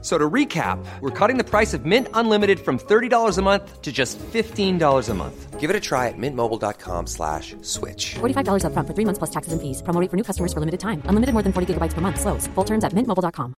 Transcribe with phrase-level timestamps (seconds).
[0.00, 3.90] So to recap, we're cutting the price of Mint Unlimited from $30 a month to
[3.90, 5.58] just $15 a month.
[5.58, 8.14] Give it a try at mintmobile.com slash switch.
[8.20, 9.82] $45 upfront for three months plus taxes and fees.
[9.82, 11.02] Promo rate for new customers for limited time.
[11.10, 12.20] Unlimited more than 40 gigabytes per month.
[12.20, 12.46] Slows.
[12.54, 13.54] Full terms at mintmobile.com.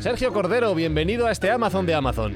[0.00, 2.34] Sergio Cordero, bienvenido a este Amazon de Amazon.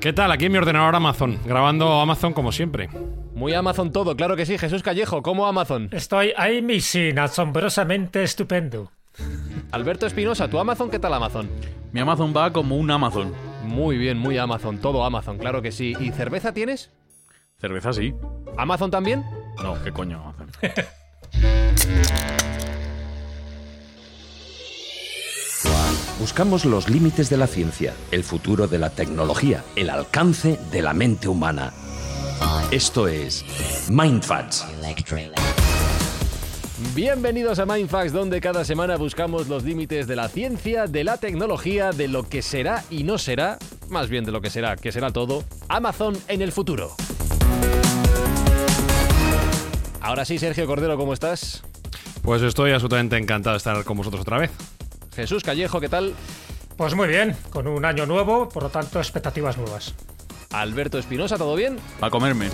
[0.00, 0.30] ¿Qué tal?
[0.32, 2.88] Aquí en mi ordenador Amazon, grabando Amazon como siempre.
[3.34, 4.56] Muy Amazon todo, claro que sí.
[4.58, 5.88] Jesús Callejo, ¿cómo Amazon?
[5.92, 8.92] Estoy ahí, mi sin, asombrosamente estupendo.
[9.72, 11.48] Alberto Espinosa, ¿tu Amazon qué tal Amazon?
[11.92, 13.32] Mi Amazon va como un Amazon.
[13.64, 15.94] Muy bien, muy Amazon, todo Amazon, claro que sí.
[16.00, 16.90] ¿Y cerveza tienes?
[17.58, 18.14] Cerveza sí.
[18.56, 19.24] ¿Amazon también?
[19.62, 20.50] No, ¿qué coño Amazon?
[26.20, 30.92] Buscamos los límites de la ciencia, el futuro de la tecnología, el alcance de la
[30.92, 31.72] mente humana.
[32.70, 33.42] Esto es
[33.88, 34.66] Mindfacts.
[36.94, 41.90] Bienvenidos a Mindfax, donde cada semana buscamos los límites de la ciencia, de la tecnología,
[41.92, 43.58] de lo que será y no será,
[43.90, 46.96] más bien de lo que será, que será todo, Amazon en el futuro.
[50.00, 51.62] Ahora sí, Sergio Cordero, ¿cómo estás?
[52.22, 54.50] Pues estoy absolutamente encantado de estar con vosotros otra vez.
[55.14, 56.14] Jesús Callejo, ¿qué tal?
[56.78, 59.94] Pues muy bien, con un año nuevo, por lo tanto, expectativas nuevas.
[60.50, 61.78] Alberto Espinosa, ¿todo bien?
[62.00, 62.48] A comerme.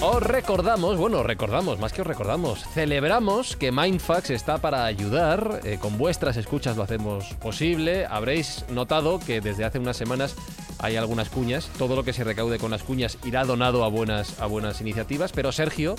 [0.00, 5.78] Os recordamos, bueno, recordamos, más que os recordamos, celebramos que Mindfax está para ayudar, eh,
[5.80, 8.06] con vuestras escuchas lo hacemos posible.
[8.06, 10.36] Habréis notado que desde hace unas semanas
[10.78, 14.40] hay algunas cuñas, todo lo que se recaude con las cuñas irá donado a buenas,
[14.40, 15.96] a buenas iniciativas, pero Sergio,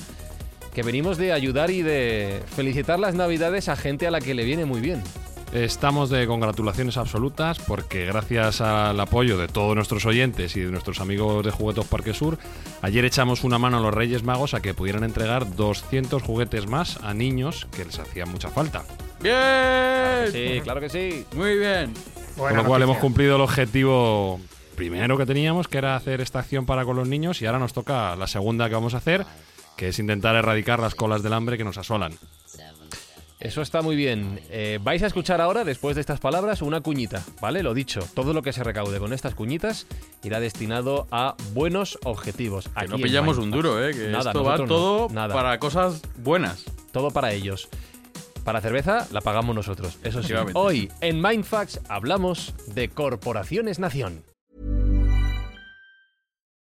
[0.73, 4.45] que venimos de ayudar y de felicitar las navidades a gente a la que le
[4.45, 5.03] viene muy bien.
[5.53, 11.01] Estamos de congratulaciones absolutas porque gracias al apoyo de todos nuestros oyentes y de nuestros
[11.01, 12.37] amigos de Juguetos Parque Sur,
[12.83, 16.97] ayer echamos una mano a los Reyes Magos a que pudieran entregar 200 juguetes más
[17.03, 18.83] a niños que les hacía mucha falta.
[19.21, 20.31] ¡Bien!
[20.31, 21.25] Sí, claro que sí.
[21.35, 21.93] Muy bien.
[22.37, 24.39] Con lo cual hemos cumplido el objetivo
[24.75, 27.73] primero que teníamos, que era hacer esta acción para con los niños, y ahora nos
[27.73, 29.25] toca la segunda que vamos a hacer,
[29.75, 32.13] que es intentar erradicar las colas del hambre que nos asolan.
[33.39, 34.41] Eso está muy bien.
[34.49, 37.63] Eh, vais a escuchar ahora, después de estas palabras, una cuñita, ¿vale?
[37.63, 39.87] Lo dicho, todo lo que se recaude con estas cuñitas
[40.23, 42.65] irá destinado a buenos objetivos.
[42.67, 43.93] Que aquí no pillamos un duro, ¿eh?
[43.93, 45.33] Que Nada, esto va no, todo nada.
[45.33, 46.65] para cosas buenas.
[46.91, 47.69] Todo para ellos.
[48.43, 50.33] Para cerveza la pagamos nosotros, eso sí.
[50.53, 54.23] Hoy en Mindfax hablamos de Corporaciones Nación.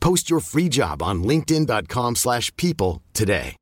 [0.00, 3.56] Post your free job on linkedin.com/people slash people today.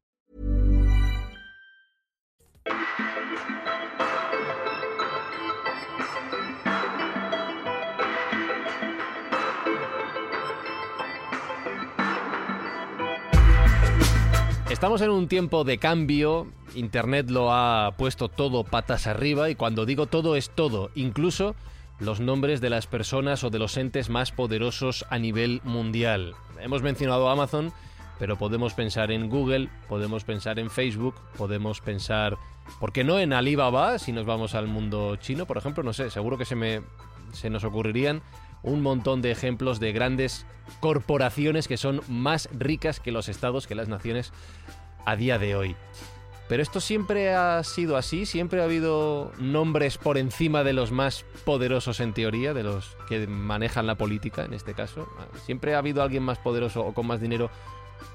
[14.76, 19.86] Estamos en un tiempo de cambio, Internet lo ha puesto todo patas arriba y cuando
[19.86, 21.56] digo todo es todo, incluso
[21.98, 26.34] los nombres de las personas o de los entes más poderosos a nivel mundial.
[26.60, 27.72] Hemos mencionado Amazon,
[28.18, 32.36] pero podemos pensar en Google, podemos pensar en Facebook, podemos pensar,
[32.80, 35.82] ¿por qué no en Alibaba si nos vamos al mundo chino, por ejemplo?
[35.82, 36.82] No sé, seguro que se, me,
[37.32, 38.22] se nos ocurrirían
[38.62, 40.46] un montón de ejemplos de grandes
[40.80, 44.32] corporaciones que son más ricas que los estados, que las naciones
[45.04, 45.76] a día de hoy.
[46.48, 51.24] Pero esto siempre ha sido así, siempre ha habido nombres por encima de los más
[51.44, 55.08] poderosos en teoría, de los que manejan la política en este caso.
[55.44, 57.50] Siempre ha habido alguien más poderoso o con más dinero,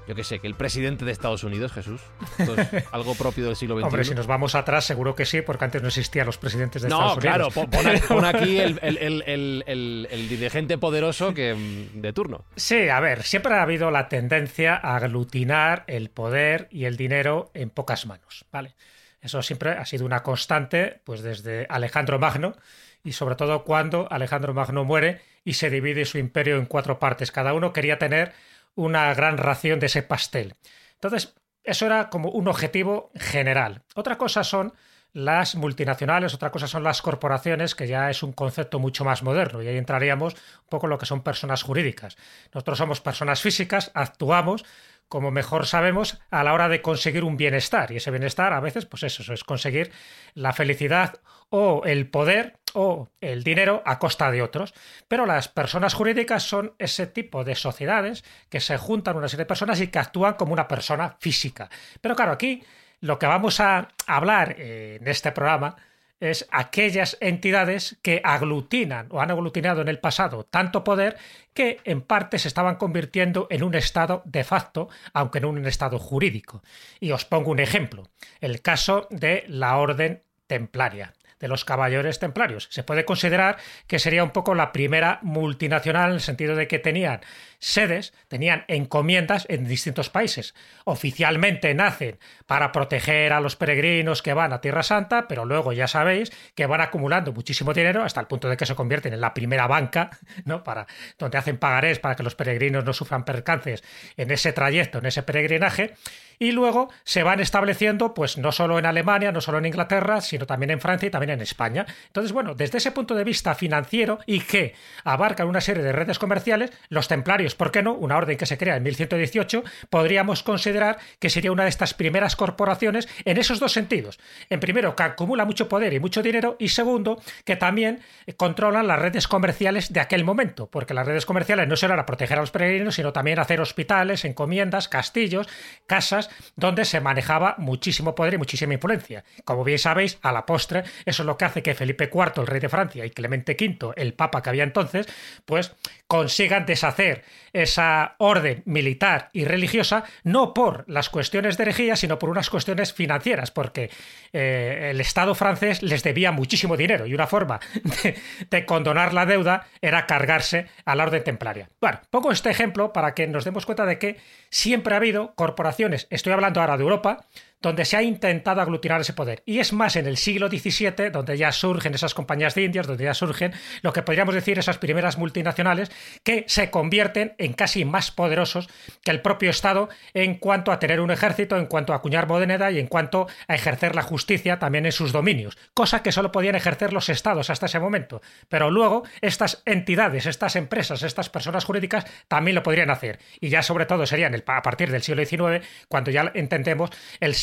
[0.08, 2.00] yo que sé, que el presidente de Estados Unidos, Jesús.
[2.38, 3.84] Esto es algo propio del siglo XXI.
[3.86, 6.88] Hombre, si nos vamos atrás, seguro que sí, porque antes no existían los presidentes de
[6.88, 7.68] No, Estados claro, Unidos.
[7.70, 11.54] pon aquí- pon aquí el, el- el- el- el- el dirigente poderoso que
[11.94, 12.44] de turno.
[12.56, 17.50] Sí, a ver, siempre ha habido la tendencia a aglutinar el poder y el dinero
[17.54, 18.74] en pocas manos, ¿vale?
[19.20, 22.56] Eso siempre ha sido una constante, pues desde Alejandro Magno,
[23.04, 27.30] y sobre todo cuando Alejandro Magno muere y se divide su imperio en cuatro partes.
[27.32, 28.32] Cada uno quería tener
[28.74, 30.54] una gran ración de ese pastel.
[30.94, 31.34] Entonces,
[31.64, 33.82] eso era como un objetivo general.
[33.94, 34.72] Otra cosa son
[35.12, 39.62] las multinacionales, otra cosa son las corporaciones, que ya es un concepto mucho más moderno
[39.62, 42.16] y ahí entraríamos un poco en lo que son personas jurídicas.
[42.54, 44.64] Nosotros somos personas físicas, actuamos
[45.12, 48.86] como mejor sabemos a la hora de conseguir un bienestar y ese bienestar a veces
[48.86, 49.92] pues eso, es conseguir
[50.32, 51.20] la felicidad
[51.50, 54.72] o el poder o el dinero a costa de otros.
[55.08, 59.48] Pero las personas jurídicas son ese tipo de sociedades que se juntan una serie de
[59.48, 61.68] personas y que actúan como una persona física.
[62.00, 62.62] Pero claro, aquí
[63.00, 65.76] lo que vamos a hablar eh, en este programa
[66.22, 71.16] es aquellas entidades que aglutinan o han aglutinado en el pasado tanto poder
[71.52, 75.66] que en parte se estaban convirtiendo en un estado de facto, aunque no en un
[75.66, 76.62] estado jurídico.
[77.00, 78.08] Y os pongo un ejemplo,
[78.40, 82.68] el caso de la Orden Templaria de los caballeros templarios.
[82.70, 83.56] Se puede considerar
[83.88, 87.20] que sería un poco la primera multinacional en el sentido de que tenían
[87.62, 90.54] sedes, tenían encomiendas en distintos países.
[90.84, 95.86] Oficialmente nacen para proteger a los peregrinos que van a Tierra Santa, pero luego ya
[95.86, 99.32] sabéis que van acumulando muchísimo dinero hasta el punto de que se convierten en la
[99.32, 100.10] primera banca,
[100.44, 100.64] ¿no?
[100.64, 100.88] Para
[101.18, 103.84] donde hacen pagarés para que los peregrinos no sufran percances
[104.16, 105.94] en ese trayecto, en ese peregrinaje
[106.42, 110.44] y luego se van estableciendo, pues no solo en Alemania, no solo en Inglaterra, sino
[110.44, 111.86] también en Francia y también en España.
[112.08, 114.74] Entonces, bueno, desde ese punto de vista financiero y que
[115.04, 117.94] abarcan una serie de redes comerciales, los templarios, ¿por qué no?
[117.94, 122.36] Una orden que se crea en 1118, podríamos considerar que sería una de estas primeras
[122.36, 124.18] corporaciones en esos dos sentidos.
[124.50, 128.00] En primero, que acumula mucho poder y mucho dinero, y segundo, que también
[128.36, 132.38] controlan las redes comerciales de aquel momento, porque las redes comerciales no solo era proteger
[132.38, 135.48] a los peregrinos, sino también hacer hospitales, encomiendas, castillos,
[135.86, 139.24] casas, donde se manejaba muchísimo poder y muchísima influencia.
[139.44, 142.46] Como bien sabéis, a la postre, eso es lo que hace que Felipe IV, el
[142.46, 145.06] rey de Francia, y Clemente V, el papa que había entonces,
[145.44, 145.74] pues
[146.06, 152.30] consigan deshacer esa orden militar y religiosa, no por las cuestiones de herejía, sino por
[152.30, 153.90] unas cuestiones financieras, porque
[154.32, 157.60] eh, el Estado francés les debía muchísimo dinero y una forma
[158.02, 158.16] de,
[158.50, 161.68] de, condonar la deuda era cargarse a la orden templaria.
[161.80, 164.16] Bueno, pongo este ejemplo para que nos demos cuenta de que
[164.50, 167.26] siempre ha habido corporaciones, estoy hablando ahora de Europa,
[167.62, 169.42] donde se ha intentado aglutinar ese poder.
[169.46, 173.04] Y es más en el siglo XVII, donde ya surgen esas compañías de indias, donde
[173.04, 175.90] ya surgen lo que podríamos decir esas primeras multinacionales
[176.22, 178.68] que se convierten en casi más poderosos
[179.02, 182.70] que el propio Estado en cuanto a tener un ejército, en cuanto a acuñar moneda
[182.70, 186.54] y en cuanto a ejercer la justicia también en sus dominios, cosa que solo podían
[186.54, 188.20] ejercer los estados hasta ese momento.
[188.48, 193.18] Pero luego estas entidades, estas empresas, estas personas jurídicas también lo podrían hacer.
[193.40, 197.34] Y ya sobre todo serían el, a partir del siglo XIX cuando ya entendemos el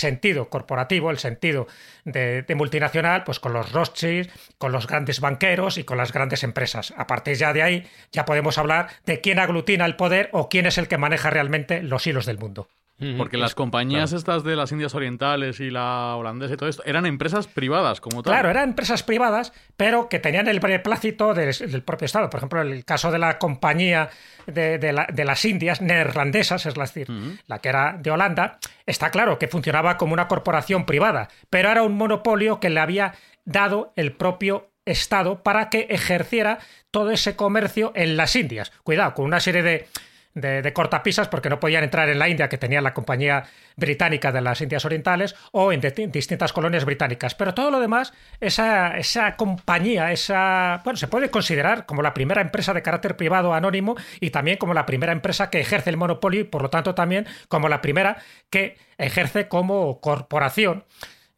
[0.50, 1.68] corporativo, el sentido
[2.06, 6.44] de, de, multinacional, pues con los Rothschild, con los grandes banqueros y con las grandes
[6.44, 6.94] empresas.
[6.98, 10.66] A partir ya de ahí ya podemos hablar de quién aglutina el poder o quién
[10.66, 12.68] es el que maneja realmente los hilos del mundo.
[13.18, 14.18] Porque las compañías claro.
[14.18, 18.24] estas de las Indias Orientales y la holandesa y todo esto eran empresas privadas como
[18.24, 18.34] tal.
[18.34, 22.30] Claro, eran empresas privadas, pero que tenían el beneplácito del, del propio Estado.
[22.30, 24.10] Por ejemplo, el caso de la compañía
[24.48, 27.40] de, de, la, de las Indias neerlandesas, es decir, uh -huh.
[27.48, 31.84] la que era de Holanda, está claro que funcionaba como una corporación privada, pero era
[31.84, 33.14] un monopolio que le había
[33.46, 36.58] dado el propio Estado para que ejerciera
[36.90, 38.72] todo ese comercio en las Indias.
[38.84, 39.88] Cuidado, con una serie de
[40.34, 43.44] de, cortapisas porque no podían entrar en la India que tenía la compañía
[43.76, 47.36] británica de las Indias Orientales o en, en distintas colonias británicas.
[47.36, 52.42] Pero todo lo demás, esa, esa compañía, esa, bueno, se puede considerar como la primera
[52.42, 56.42] empresa de carácter privado anónimo y también como la primera empresa que ejerce el monopolio
[56.42, 58.18] y por lo tanto también como la primera
[58.50, 60.84] que ejerce como corporación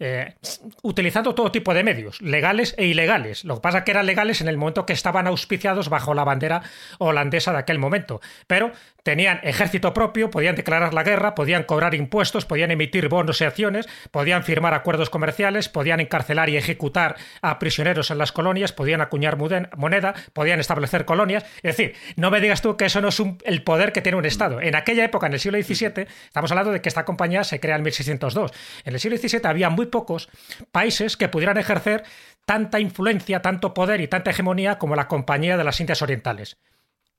[0.04, 0.34] eh,
[0.82, 3.46] utilizando todo tipo de medios, legales e ilegales.
[3.46, 6.24] Lo que pasa es que eran legales en el momento que estaban auspiciados bajo la
[6.24, 6.64] bandera
[6.98, 8.20] holandesa de aquel momento.
[8.48, 8.72] Pero
[9.04, 13.88] tenían ejército propio, podían declarar la guerra, podían cobrar impuestos, podían emitir bonos y acciones,
[14.10, 19.38] podían firmar acuerdos comerciales, podían encarcelar y ejecutar a prisioneros en las colonias, podían acuñar
[19.38, 21.44] moneda, podían establecer colonias.
[21.58, 24.18] Es decir, no me digas tú que eso no es un, el poder que tiene
[24.18, 24.62] un Estado.
[24.62, 27.76] En aquella época, en el siglo XVII, estamos hablando de que esta compañía se crea
[27.76, 28.52] en 1602.
[28.86, 30.30] En el siglo XVII había muy pocos
[30.72, 32.04] países que pudieran ejercer
[32.46, 36.58] tanta influencia, tanto poder y tanta hegemonía como la Compañía de las Indias Orientales.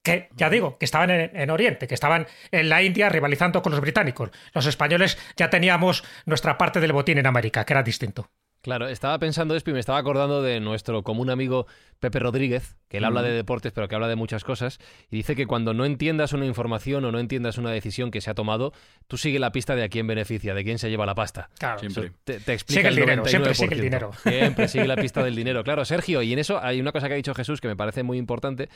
[0.02, 3.70] Que, ya digo, que estaban en, en, Oriente, que estaban en la India rivalizando con
[3.70, 4.30] los británicos.
[4.52, 8.28] Los españoles ya teníamos nuestra parte del botín en América, que era distinto.
[8.62, 11.66] Claro, estaba pensando esto y me estaba acordando de nuestro común amigo
[11.98, 13.06] Pepe Rodríguez, que él mm.
[13.06, 14.78] habla de deportes, pero que habla de muchas cosas,
[15.10, 18.30] y dice que cuando no entiendas una información o no entiendas una decisión que se
[18.30, 18.72] ha tomado,
[19.08, 21.50] tú sigue la pista de a quién beneficia, de quién se lleva la pasta.
[21.58, 22.12] Claro, siempre.
[22.22, 24.10] Te, te, explica sigue el, el dinero, siempre sigue el dinero.
[24.22, 25.64] Siempre sigue la pista del dinero.
[25.64, 28.04] Claro, Sergio, y en eso hay una cosa que ha dicho Jesús que me parece
[28.04, 28.68] muy importante.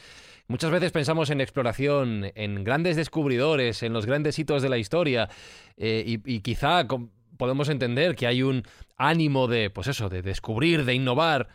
[0.49, 5.29] Muchas veces pensamos en exploración, en grandes descubridores, en los grandes hitos de la historia,
[5.77, 6.87] eh, y, y quizá
[7.37, 8.65] podemos entender que hay un
[8.97, 11.49] ánimo de, pues eso, de descubrir, de innovar.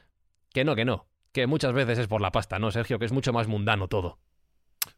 [0.53, 1.07] Que no, que no.
[1.31, 2.99] Que muchas veces es por la pasta, ¿no, Sergio?
[2.99, 4.19] Que es mucho más mundano todo.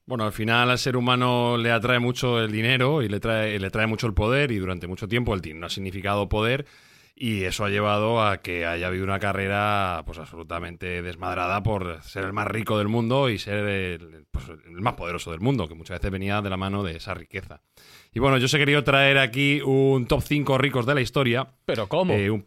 [0.06, 3.70] Bueno, al final al ser humano le atrae mucho el dinero y le trae, le
[3.70, 6.66] trae mucho el poder y durante mucho tiempo el dinero ha significado poder
[7.16, 12.26] y eso ha llevado a que haya habido una carrera pues absolutamente desmadrada por ser
[12.26, 15.76] el más rico del mundo y ser el, pues, el más poderoso del mundo, que
[15.76, 17.62] muchas veces venía de la mano de esa riqueza.
[18.13, 21.48] Y bueno, yo os he querido traer aquí un top 5 ricos de la historia.
[21.65, 22.13] ¿Pero cómo?
[22.13, 22.46] Eh, un-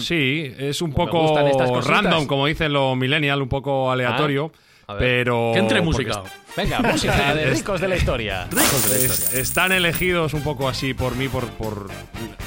[0.00, 4.50] sí, es un Pues poco random, como dicen los millennials, un poco aleatorio.
[4.88, 5.00] a ver.
[5.26, 6.22] pero Que entre música.
[6.56, 8.48] Venga, música de ricos de la historia.
[8.92, 11.88] es- están elegidos un poco así por mí, por, por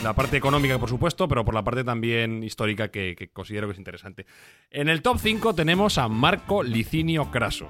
[0.04, 3.74] la parte económica, por supuesto, pero por la parte también histórica que, que considero que
[3.74, 4.26] es interesante.
[4.72, 7.70] En el top 5 tenemos a Marco Licinio Craso.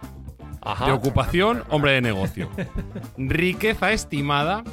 [0.62, 0.86] Ajá.
[0.88, 2.50] De ocupación, hombre de negocio.
[3.18, 4.64] Riqueza estimada,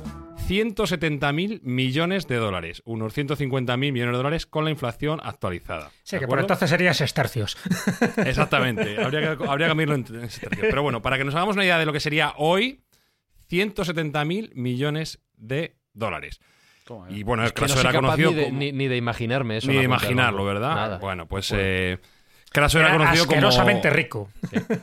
[0.48, 2.82] 170.000 millones de dólares.
[2.84, 5.90] Unos 150.000 millones de dólares con la inflación actualizada.
[6.02, 7.56] Sí, ¿De que por entonces serían sestercios.
[8.18, 9.02] Exactamente.
[9.02, 10.28] habría, que, habría que medirlo en, en.
[10.60, 12.82] Pero bueno, para que nos hagamos una idea de lo que sería hoy,
[13.50, 16.40] 170.000 millones de dólares.
[17.08, 19.66] Y bueno, el Que no era conocido ni de, como- ni- ni de imaginarme eso.
[19.68, 20.44] Ni de imaginarlo.
[20.44, 20.74] ¿verdad?
[20.76, 20.98] Nada.
[20.98, 21.64] Bueno, pues Bueno.
[21.66, 21.98] eh,
[22.56, 23.36] Craso era, Era conocido como...
[23.36, 24.30] asquerosamente rico.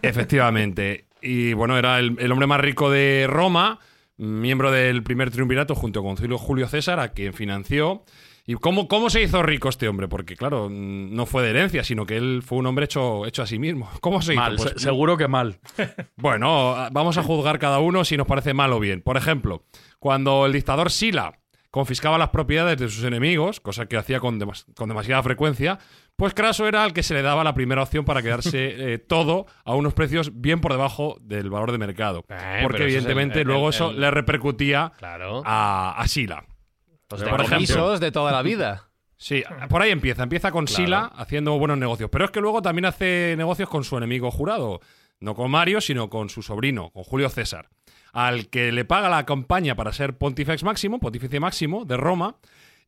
[0.03, 1.05] Efectivamente.
[1.21, 3.79] Y bueno, era el, el hombre más rico de Roma,
[4.17, 8.03] miembro del primer triunvirato junto con Julio- Julio César, a quien financió.
[8.45, 10.07] ¿Y cómo, cómo se hizo rico este hombre?
[10.07, 13.47] Porque, claro, no fue de herencia, sino que él fue un hombre hecho, hecho a
[13.47, 13.89] sí mismo.
[14.01, 14.41] ¿Cómo se hizo?
[14.41, 15.59] Mal, Pues, se- seguro que mal.
[16.17, 19.01] bueno, vamos a juzgar cada uno si nos parece mal o bien.
[19.01, 19.63] Por ejemplo,
[19.99, 21.39] cuando el dictador Sila
[21.71, 25.79] confiscaba las propiedades de sus enemigos, cosa que hacía con, demas- con demasiada frecuencia,
[26.15, 28.53] pues Craso era el que se le daba la primera opción para quedarse
[28.93, 32.23] eh, todo a unos precios bien por debajo del valor de mercado.
[32.29, 35.41] Eh, porque es el- evidentemente el- luego el- eso le repercutía Claro.
[35.45, 36.45] a, a Sila.
[37.09, 37.43] Los por ejemplo.
[37.43, 38.89] decomisos de toda la vida.
[39.17, 40.23] Sí, por ahí empieza.
[40.23, 40.83] Empieza con Claro.
[40.83, 42.09] Sila haciendo buenos negocios.
[42.11, 44.81] Pero es que luego también hace negocios con su enemigo jurado.
[45.19, 47.69] No con Mario, sino con su sobrino, con Julio César.
[48.11, 52.35] Al que le paga la campaña para ser pontifex máximo, pontífice máximo de Roma.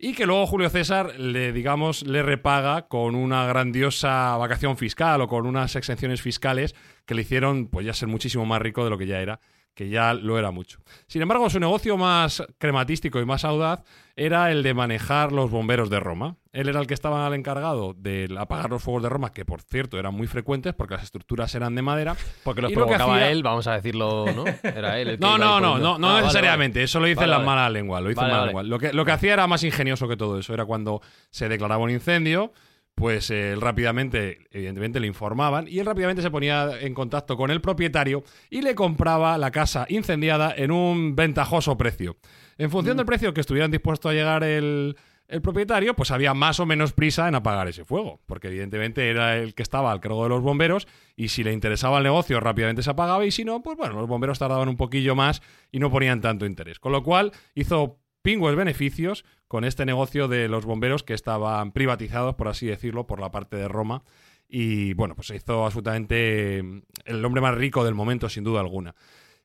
[0.05, 5.27] Y que luego Julio César le, digamos, le repaga con una grandiosa vacación fiscal o
[5.27, 6.75] con unas exenciones fiscales
[7.07, 9.39] que le hicieron, pues ya ser muchísimo más rico de lo que ya era,
[9.75, 10.79] que ya lo era mucho.
[11.05, 13.83] Sin embargo, su negocio más crematístico y más audaz
[14.15, 16.37] era el de manejar los bomberos de Roma.
[16.53, 19.61] Él era el que estaba al encargado de apagar los fuegos de Roma, que por
[19.61, 22.15] cierto eran muy frecuentes porque las estructuras eran de madera.
[22.45, 24.45] Porque los Y lo provocaba hacía- él, vamos a decirlo, ¿no?
[24.63, 26.79] Era él el que No, no, no, no, no Ah, necesariamente.
[26.79, 26.85] vale.
[26.85, 27.45] Eso lo hizo Vale, en la vale.
[27.45, 27.99] mala lengua.
[27.99, 28.63] Lo hizo en mala lengua.
[28.63, 30.53] Lo que, lo que hacía era más ingenioso que todo eso.
[30.53, 32.53] Era cuando se declaraba un incendio,
[32.95, 37.51] pues eh, él rápidamente, evidentemente, le informaban y él rápidamente se ponía en contacto con
[37.51, 42.17] el propietario y le compraba la casa incendiada en un ventajoso precio.
[42.57, 44.95] En función del precio que estuvieran dispuestos a llegar el,
[45.27, 49.37] el propietario, pues había más o menos prisa en apagar ese fuego, porque evidentemente era
[49.37, 52.83] el que estaba al cargo de los bomberos y si le interesaba el negocio rápidamente
[52.83, 55.91] se apagaba y si no, pues bueno, los bomberos tardaban un poquillo más y no
[55.91, 56.79] ponían tanto interés.
[56.79, 62.33] Con lo cual hizo pingües beneficios con este negocio de los bomberos que estaban privatizados,
[62.33, 64.01] por así decirlo, por la parte de Roma.
[64.49, 68.61] Y bueno, pues se hizo absolutamente mm, el hombre más rico del momento, sin duda
[68.61, 68.95] alguna.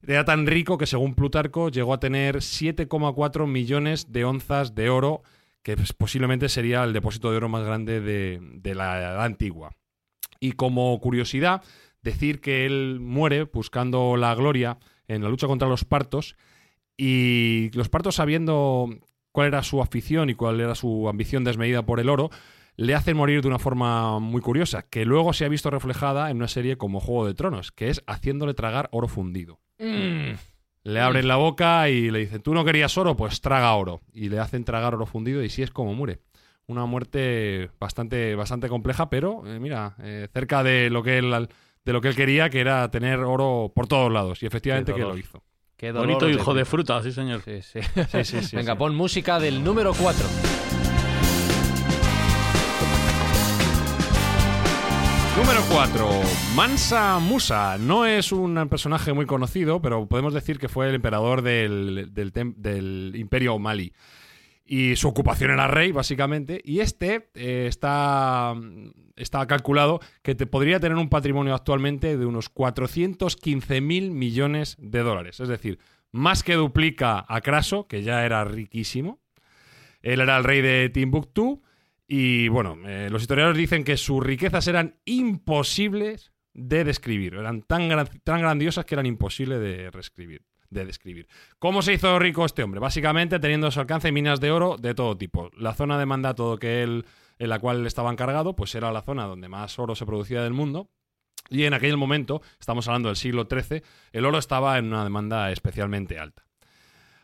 [0.03, 5.25] Era tan rico que según Plutarco llegó a tener 7,4 millones de onzas de oro,
[5.63, 9.77] que pues, posiblemente sería el depósito de oro más grande de, de la edad antigua.
[10.41, 11.63] Y como curiosidad,
[12.01, 16.35] decir que él muere buscando la gloria en la lucha contra los partos
[17.03, 18.91] y los partos sabiendo
[19.33, 22.29] cuál era su afición y cuál era su ambición desmedida por el oro,
[22.77, 26.37] le hacen morir de una forma muy curiosa, que luego se ha visto reflejada en
[26.37, 29.61] una serie como Juego de Tronos, que es haciéndole tragar oro fundido.
[29.79, 30.33] Mm.
[30.83, 34.03] Le abren la boca y le dicen, tú no querías oro, pues traga oro.
[34.13, 36.19] Y le hacen tragar oro fundido y sí es como muere.
[36.67, 41.49] Una muerte bastante, bastante compleja, pero eh, mira, eh, cerca de lo, que él,
[41.85, 44.43] de lo que él quería, que era tener oro por todos lados.
[44.43, 45.43] Y efectivamente que lo hizo.
[45.81, 47.41] Qué Bonito hijo de fruta, sí, señor.
[47.43, 47.81] Sí, sí.
[48.13, 50.27] Sí, sí, sí, Venga, pon música del número 4.
[55.39, 56.09] Número 4.
[56.55, 57.79] Mansa Musa.
[57.79, 62.31] No es un personaje muy conocido, pero podemos decir que fue el emperador del, del
[62.59, 63.95] del Imperio Mali.
[64.73, 66.63] Y su ocupación era rey, básicamente.
[66.65, 68.55] Y este eh, está,
[69.17, 75.01] está calculado que te podría tener un patrimonio actualmente de unos 415 mil millones de
[75.01, 75.41] dólares.
[75.41, 75.81] Es decir,
[76.13, 79.19] más que duplica a Craso, que ya era riquísimo.
[80.03, 81.65] Él era el rey de Timbuktu.
[82.07, 87.35] Y bueno, eh, los historiadores dicen que sus riquezas eran imposibles de describir.
[87.35, 87.89] Eran tan,
[88.23, 90.45] tan grandiosas que eran imposibles de reescribir.
[90.71, 91.27] De describir.
[91.59, 92.81] ¿Cómo se hizo rico este hombre?
[92.81, 95.51] Básicamente teniendo a su alcance minas de oro de todo tipo.
[95.57, 97.05] La zona de mandato que él
[97.41, 100.53] en la cual estaba encargado, pues era la zona donde más oro se producía del
[100.53, 100.91] mundo.
[101.49, 105.51] Y en aquel momento, estamos hablando del siglo XIII, el oro estaba en una demanda
[105.51, 106.45] especialmente alta.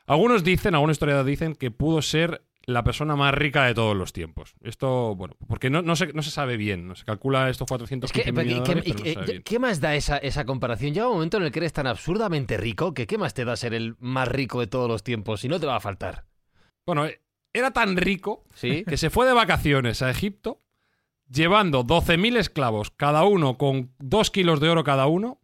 [0.07, 4.13] Algunos dicen, algunos historiadores dicen que pudo ser la persona más rica de todos los
[4.13, 4.55] tiempos.
[4.61, 8.11] Esto, bueno, porque no, no, se, no se sabe bien, no se calcula estos 400
[8.11, 10.93] Es que, millones de ¿qué, dólares, qué- no más da esa, esa comparación?
[10.93, 13.57] Llega un momento en el que eres tan absurdamente rico que ¿qué más te da
[13.57, 15.41] ser el más rico de todos los tiempos?
[15.41, 16.25] Si no te va a faltar.
[16.85, 17.07] Bueno,
[17.53, 18.85] era tan rico ¿Sí?
[18.89, 20.61] que se fue de vacaciones a Egipto
[21.29, 25.41] llevando 12.000 esclavos, cada uno con 2 kilos de oro cada uno,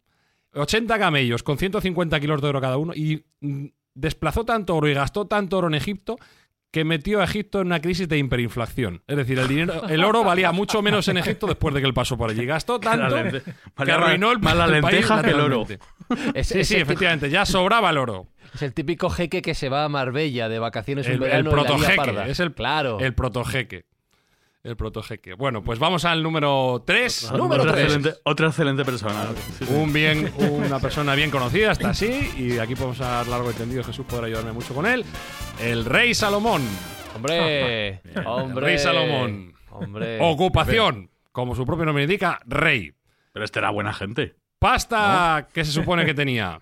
[0.53, 4.93] 80 camellos con 150 kilos de oro cada uno, y mm, desplazó tanto oro y
[4.93, 6.17] gastó tanto oro en Egipto
[6.73, 9.03] que metió a Egipto en una crisis de hiperinflación.
[9.07, 11.93] Es decir, el, dinero, el oro valía mucho menos en Egipto después de que él
[11.93, 12.45] pasó por allí.
[12.47, 13.43] Gastó tanto La lente-
[13.85, 15.65] que arruinó el, más la el país lenteja que el oro.
[16.33, 18.27] Es, Sí, es sí, el, efectivamente, ya sobraba el oro.
[18.55, 21.39] es el típico jeque que se va a Marbella de vacaciones un El, el verano
[21.51, 22.27] y la lía protojeque, parda.
[22.27, 22.99] es el, Claro.
[22.99, 23.85] el protojeque.
[24.63, 25.33] El protojeque.
[25.33, 27.33] Bueno, pues vamos al número 3.
[27.33, 27.83] Número otra, tres.
[27.85, 29.27] excelente, otra excelente persona.
[29.59, 29.73] Sí, sí.
[29.73, 33.83] Un bien, una persona bien conocida, hasta así, y aquí podemos hablar largo y tendido,
[33.83, 35.03] Jesús podrá ayudarme mucho con él.
[35.61, 36.61] El rey Salomón.
[37.13, 38.65] Hombre, El hombre.
[38.65, 39.53] rey Salomón.
[39.69, 40.19] Hombre.
[40.21, 42.93] Ocupación, como su propio nombre indica, rey.
[43.33, 44.35] Pero este era buena gente.
[44.59, 46.61] Pasta que se supone que tenía.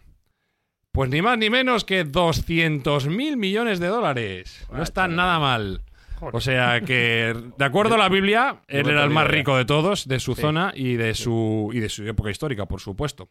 [0.92, 4.66] Pues ni más ni menos que 200 mil millones de dólares.
[4.74, 5.84] No está nada mal.
[6.22, 10.08] O sea que, de acuerdo a la Biblia, él era el más rico de todos,
[10.08, 13.30] de su zona y de su, y de su época histórica, por supuesto.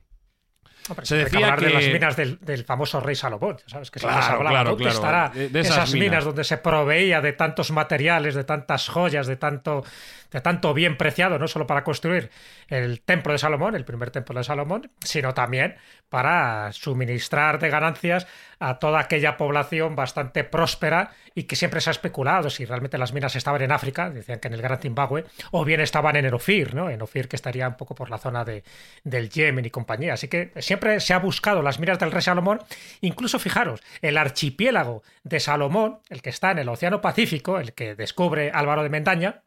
[0.89, 3.59] Hombre, Se que decía hablar de que- las minas del, del famoso rey Salomón.
[3.59, 3.91] ya ¿Sabes?
[3.93, 4.97] Que Claro, se hablaba, claro, ¿dónde claro.
[4.99, 6.09] estará De- de esas, esas minas.
[6.09, 6.25] minas.
[6.25, 9.85] donde se proveía de tantos materiales, de tantas joyas, de tanto,
[10.33, 12.31] de tanto bien preciado, no solo para construir
[12.69, 15.77] el templo de Salomón, el primer templo de Salomón, sino también
[16.11, 18.27] para suministrar de ganancias
[18.59, 23.15] a toda aquella población bastante próspera y que siempre se ha especulado si realmente las
[23.15, 26.75] minas estaban en África, decían que en el Gran Zimbabue, o bien estaban en Ofir,
[26.75, 26.91] ¿no?
[26.91, 28.65] En Ofir, que estaría un poco por la zona de,
[29.05, 30.15] del Yemen y compañía.
[30.15, 32.61] Así que siempre se ha buscado las minas del rey Salomón.
[33.01, 37.95] Incluso, fijaros, el archipiélago de Salomón, el que está en el Océano Pacífico, el que
[37.95, 39.43] descubre Álvaro de Mendaña,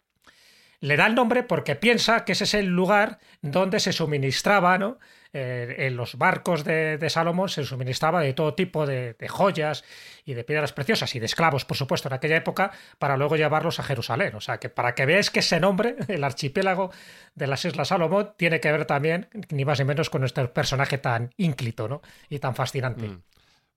[0.84, 5.00] le da el nombre porque piensa que ese es el lugar donde se suministraba, ¿no?
[5.36, 9.84] En los barcos de, Salomón se suministraba de todo tipo de, joyas
[10.26, 13.80] y de piedras preciosas y de esclavos, por supuesto, en aquella época, para luego llevarlos
[13.80, 14.36] a Jerusalén.
[14.36, 16.92] O sea, que para que veáis que ese nombre, el archipiélago
[17.34, 21.00] de las Islas Salomón, tiene que ver también, ni más ni menos, con nuestro personaje
[21.00, 22.02] tan ínclito ¿no?
[22.30, 23.08] y tan fascinante.
[23.08, 23.24] Mm.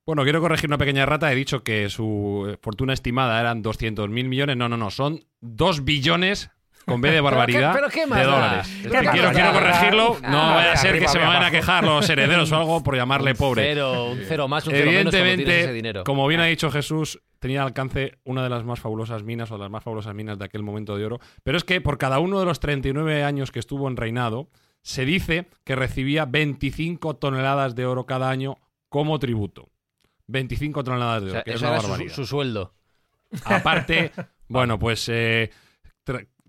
[0.06, 1.32] Bueno, quiero corregir una pequeña rata.
[1.32, 4.56] He dicho que su eh, fortuna estimada eran 200 mil millones.
[4.56, 4.90] No, no, no.
[4.90, 6.50] Son 2 billones
[6.86, 8.68] con B de barbaridad pero qué más de dólares.
[8.80, 10.16] ¿Qué Es que más quiero, corregirlo.
[10.22, 12.56] Ah, No ah, vaya a ser que se me vayan a quejar los herederos o
[12.56, 13.62] algo por llamarle pobre.
[13.64, 16.04] Cero, un cero más, un cero menos tienes ese Evidentemente, dinero.
[16.04, 19.54] como bien ha dicho Jesús, tenía al alcance una de las más fabulosas minas o
[19.56, 21.20] de las más fabulosas minas de aquel momento de oro.
[21.42, 24.48] Pero es que por cada uno de los 39 años que estuvo en reinado,
[24.82, 29.70] se dice que recibía 25 toneladas de oro cada año como tributo.
[30.28, 32.14] 25 toneladas de O oro, sea, que es una era su, barbaridad.
[32.14, 32.74] su sueldo.
[33.44, 34.12] Aparte,
[34.48, 35.50] bueno, pues eh,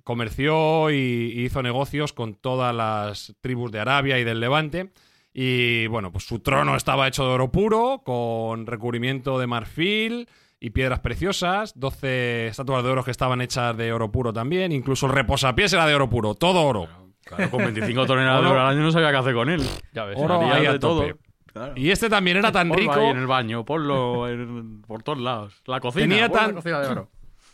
[0.08, 4.92] comerció y y hizo negocios con todas las tribus de Arabia y del Levante.
[5.34, 10.28] Y bueno, pues su trono estaba hecho de oro puro, con recubrimiento de marfil
[10.60, 15.06] y piedras preciosas, 12 estatuas de oro que estaban hechas de oro puro también, incluso
[15.06, 16.88] el reposapiés era de oro puro, todo oro.
[17.24, 19.62] Claro, con 25 toneladas de Oro- al año no sabía qué hacer con él.
[19.94, 20.18] Ya ves.
[20.18, 21.02] Oro a todo.
[21.02, 21.16] tope.
[21.54, 21.74] Claro.
[21.76, 25.20] Y este también era tan Ponlo rico, ahí en el baño, ponlo en- por todos
[25.20, 25.62] lados.
[25.66, 27.10] La cocina, Tenía pon la tan- cocina de oro.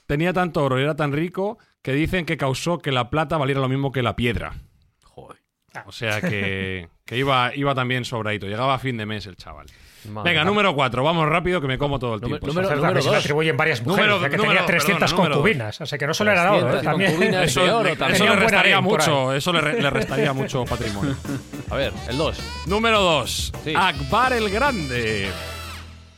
[0.05, 3.61] tenía tanto oro y era tan rico que dicen que causó que la plata valiera
[3.61, 4.53] lo mismo que la piedra.
[5.03, 5.37] Joder.
[5.85, 8.47] O sea que, que iba, iba también sobradito.
[8.47, 9.67] Llegaba a fin de mes el chaval.
[10.09, 11.01] Madre Venga, número 4.
[11.01, 12.61] Vamos rápido que me como todo el Número- tiempo.
[12.61, 15.79] número- se atribuyen varias mujeres, Número- que número- tenía 300 perdona, número concubinas.
[15.81, 16.85] O sea que no solo era oro, 300 ¿eh?
[16.85, 17.33] también.
[17.35, 18.15] Eso, de oro le- también.
[18.15, 19.33] eso le restaría mucho.
[19.33, 21.15] Eso le, le restaría mucho patrimonio.
[21.69, 22.37] A ver, el 2.
[22.67, 23.53] número 2.
[23.63, 23.73] Sí.
[23.75, 25.29] Akbar el Grande.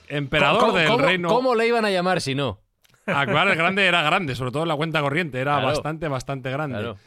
[0.08, 1.30] Emperador ¿Cómo, del cómo- reino.
[1.30, 2.60] ¿Cómo le iban a llamar si no?
[3.06, 5.40] Akbar el Grande era grande, sobre todo en la cuenta corriente.
[5.40, 5.68] Era Claro.
[5.68, 6.78] bastante, bastante grande.
[6.80, 6.98] Claro.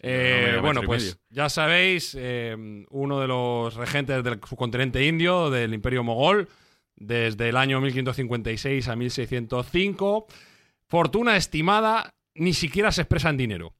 [0.00, 5.04] Eh, Sí, no, no, bueno, pues ya sabéis, eh, uno de los regentes del subcontinente
[5.04, 6.48] indio, del imperio mogol,
[6.94, 10.26] desde el año 1556 a 1605.
[10.86, 13.74] Fortuna estimada ni siquiera se expresa en dinero.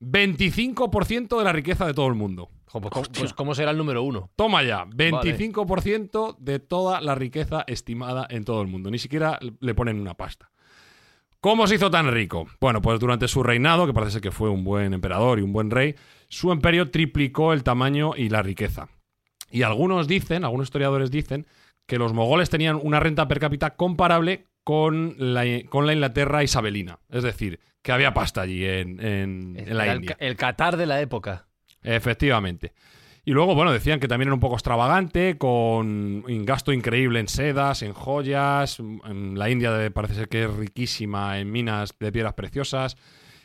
[0.00, 2.50] 25% de la riqueza de todo el mundo.
[2.70, 4.30] Pues, ¿cómo, pues, ¿cómo será el número uno?
[4.36, 8.90] Toma ya, 25% de toda la riqueza estimada en todo el mundo.
[8.90, 10.50] Ni siquiera le ponen una pasta.
[11.40, 12.48] ¿Cómo se hizo tan rico?
[12.60, 15.52] Bueno, pues durante su reinado, que parece ser que fue un buen emperador y un
[15.52, 15.94] buen rey,
[16.28, 18.88] su imperio triplicó el tamaño y la riqueza.
[19.50, 21.46] Y algunos dicen, algunos historiadores dicen,
[21.86, 26.98] que los mogoles tenían una renta per cápita comparable con la, con la Inglaterra isabelina.
[27.08, 30.16] Es decir, que había pasta allí en, en, en la el, India.
[30.20, 31.46] el Qatar de la época.
[31.82, 32.72] Efectivamente.
[33.28, 37.28] Y luego, bueno, decían que también era un poco extravagante, con un gasto increíble en
[37.28, 38.78] sedas, en joyas.
[38.78, 42.96] En la India parece ser que es riquísima en minas de piedras preciosas.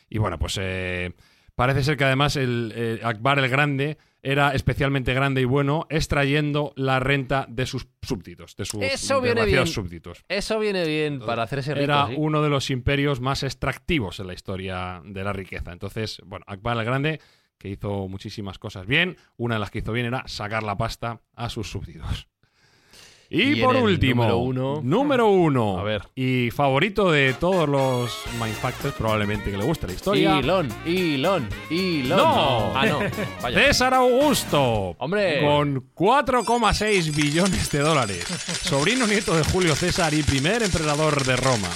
[0.08, 1.12] Y bueno, pues eh,
[1.54, 6.72] parece ser que además el eh, Akbar el Grande era especialmente grande y bueno, extrayendo
[6.76, 9.74] la renta de sus súbditos, de sus Eso viene desgraciados bien.
[9.74, 10.24] súbditos.
[10.28, 11.84] Eso viene bien para hacerse rico.
[11.84, 12.14] Era sí.
[12.16, 15.72] uno de los imperios más extractivos en la historia de la riqueza.
[15.72, 17.20] Entonces, bueno, Akbar el Grande,
[17.64, 21.22] que hizo muchísimas cosas bien, una de las que hizo bien era sacar la pasta
[21.34, 22.28] a sus súbditos.
[23.30, 26.02] Y, Y por último, número uno- número uno, A ver.
[26.14, 30.38] y favorito de todos los Mindfactors, probablemente que le guste la historia.
[30.38, 32.18] Ilon, Ilon, Ilon.
[32.18, 32.72] ¡No!
[32.78, 32.98] Ah, no.
[33.42, 33.58] Vaya.
[33.66, 34.94] César Augusto.
[34.98, 35.40] ¡Hombre!
[35.40, 38.24] Con 4,6 billones de dólares.
[38.24, 41.70] Sobrino nieto de Julio César y primer emperador de Roma.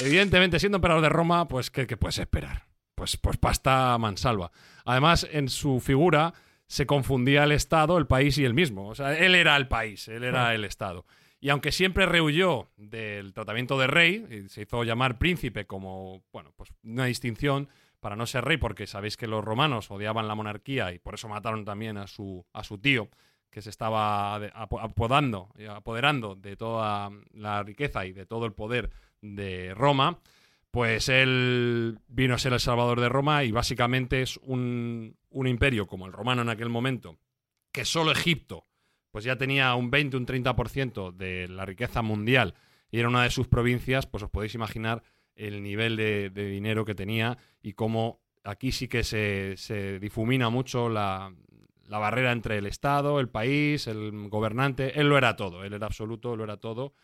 [0.00, 2.64] Evidentemente, siendo emperador de Roma, pues, ¿qué, qué puedes esperar?
[2.96, 4.50] Pues, pues pasta mansalva.
[4.84, 6.34] Además, en su figura
[6.66, 8.88] se confundía el Estado, el país y él mismo.
[8.88, 11.04] O sea, él era el país, él era el Estado.
[11.40, 16.52] Y aunque siempre rehuyó del tratamiento de rey, y se hizo llamar príncipe como, bueno,
[16.56, 17.68] pues una distinción
[17.98, 21.28] para no ser rey, porque sabéis que los romanos odiaban la monarquía y por eso
[21.28, 23.10] mataron también a su, a su tío,
[23.50, 28.90] que se estaba apodando, apoderando de toda la riqueza y de todo el poder
[29.20, 30.20] de Roma,
[30.72, 35.86] pues él vino a ser el salvador de Roma y básicamente es un, un imperio
[35.86, 37.18] como el romano en aquel momento,
[37.70, 38.66] que solo Egipto
[39.10, 42.54] pues ya tenía un 20, un 30% de la riqueza mundial
[42.90, 45.02] y era una de sus provincias, pues os podéis imaginar
[45.36, 50.88] el nivel de, dinero que tenía y cómo aquí sí que se, se difumina mucho
[50.88, 51.34] la,
[51.86, 54.98] la barrera entre el Estado, el país, el gobernante.
[54.98, 56.94] Él lo era todo, él era absoluto, lo era todo.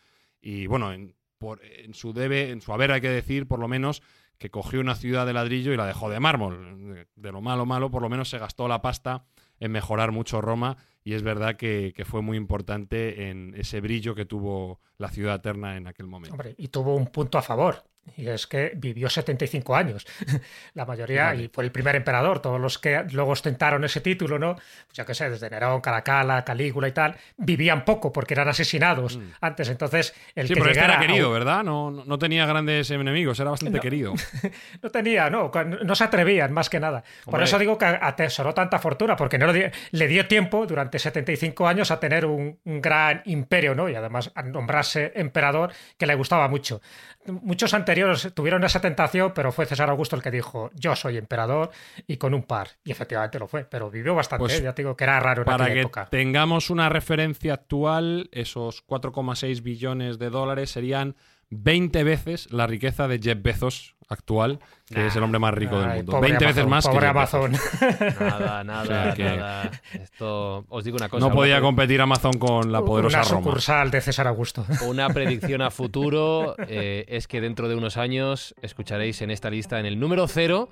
[0.41, 3.67] Y bueno, en, por, en su debe, en su haber hay que decir, por lo
[3.67, 4.03] menos,
[4.37, 7.07] que cogió una ciudad de ladrillo y la dejó de mármol.
[7.15, 9.25] De lo malo, malo, por lo menos se gastó la pasta
[9.59, 14.15] en mejorar mucho Roma y es verdad que, que fue muy importante en ese brillo
[14.15, 16.33] que tuvo la ciudad eterna en aquel momento.
[16.33, 17.83] Hombre, y tuvo un punto a favor.
[18.17, 20.05] Y es que vivió 75 años.
[20.73, 21.43] La mayoría, Vale.
[21.43, 22.39] y fue el primer emperador.
[22.41, 24.55] Todos los que luego ostentaron ese título, ¿no?
[24.55, 29.19] Pues ya que sé, desde Nerón, Caracalla, Calígula y tal, vivían poco porque eran asesinados
[29.41, 29.69] antes.
[29.69, 30.47] Entonces, el Mm.
[30.47, 31.63] Sí, que pero este era querido, un- ¿verdad?
[31.63, 33.81] No, no, tenía grandes enemigos, era bastante No.
[33.81, 34.13] querido.
[34.81, 35.51] No tenía, no,
[35.83, 37.03] no se atrevían, más que nada.
[37.25, 37.45] Por Hombre.
[37.45, 41.99] eso digo que atesoró tanta fortuna, porque no le dio tiempo durante 75 años a
[41.99, 43.89] tener un, un gran imperio, ¿no?
[43.89, 46.81] Y además a nombrarse emperador que le gustaba mucho.
[47.25, 47.98] Muchos anteriores
[48.33, 51.69] tuvieron esa tentación, pero fue César Augusto el que dijo, yo soy emperador,
[52.07, 52.69] y con un par.
[52.83, 54.63] Y efectivamente lo fue, pero vivió bastante, Pues, ¿eh?
[54.63, 56.07] ya te digo que era raro en Para aquella que época.
[56.09, 61.15] tengamos una referencia actual, esos 4,6 billones de dólares serían
[61.51, 65.89] 20 veces la riqueza de Jeff Bezos actual, que es el hombre más rico del
[65.89, 66.13] Ay, mundo.
[66.13, 67.61] pobre 20 veces Amazon, más que pobre Bezos.
[67.79, 68.19] Amazon.
[68.19, 69.71] Nada, nada, O sea que- nada.
[69.93, 71.27] Esto, os digo una cosa.
[71.27, 73.43] No podía una, competir Amazon con la poderosa Una Roma.
[73.45, 74.65] sucursal de César Augusto.
[74.87, 79.79] una predicción a futuro eh, es que dentro de unos años escucharéis en esta lista,
[79.79, 80.69] en el número cero,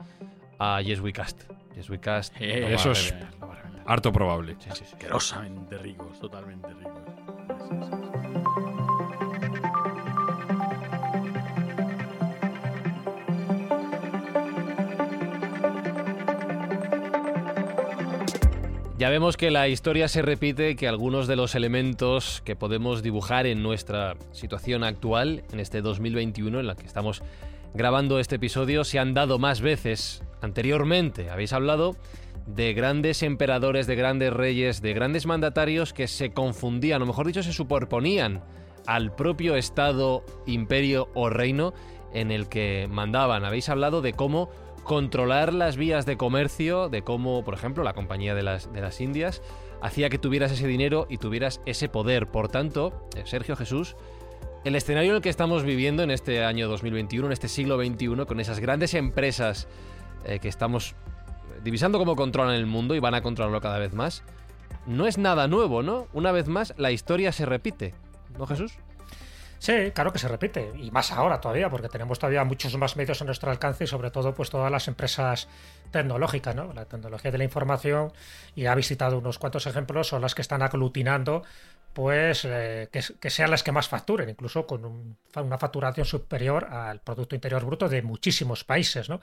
[0.59, 1.43] a Yes We Cast.
[1.75, 2.33] Yes We Cast.
[2.39, 3.13] Eh, eso es-.
[3.85, 4.55] Harto probable.
[4.59, 4.93] Sí, sí, sí.
[4.93, 8.16] Asquerosamente ricos, totalmente ricos.
[18.97, 23.45] Ya vemos que la historia se repite, que algunos de los elementos que podemos dibujar
[23.45, 27.21] en nuestra situación actual, en este 2021 en la que estamos
[27.75, 31.29] grabando este episodio, se han dado más veces anteriormente.
[31.29, 31.95] Habéis hablado
[32.47, 37.43] de grandes emperadores, de grandes reyes, de grandes mandatarios que se confundían, o mejor dicho,
[37.43, 38.41] se superponían
[38.87, 41.75] al propio Estado, imperio o reino
[42.15, 43.45] en el que mandaban.
[43.45, 44.49] Habéis hablado de cómo
[44.87, 49.41] controlar las vías de comercio, de cómo, por ejemplo, la Compañía de las, Indias
[49.81, 52.27] hacía que tuvieras ese dinero y tuvieras ese poder.
[52.27, 53.97] Por tanto, eh, Sergio Jesús,
[54.63, 58.25] el escenario en el que estamos viviendo en este año 2021, en este siglo XXI,
[58.25, 59.67] con esas grandes empresas
[60.25, 60.95] eh, que estamos
[61.63, 64.23] divisando cómo controlan el mundo y van a controlarlo cada vez más,
[64.85, 66.07] no es nada nuevo, ¿no?
[66.13, 67.93] Una vez más, la historia se repite.
[68.39, 68.79] ¿No, Jesús?
[69.59, 73.21] Sí, claro que se repite, y más ahora todavía, porque tenemos todavía muchos más medios
[73.21, 75.47] a nuestro alcance y sobre todo pues todas las empresas
[75.91, 76.73] tecnológica, ¿no?
[76.73, 78.13] La tecnología de la información,
[78.55, 81.43] y ha visitado unos cuantos ejemplos, son las que están aglutinando
[81.97, 87.33] pues eh, que, sean las que más facturen, incluso con una facturación superior al Producto
[87.33, 89.09] Interior Bruto de muchísimos países.
[89.09, 89.19] ¿no?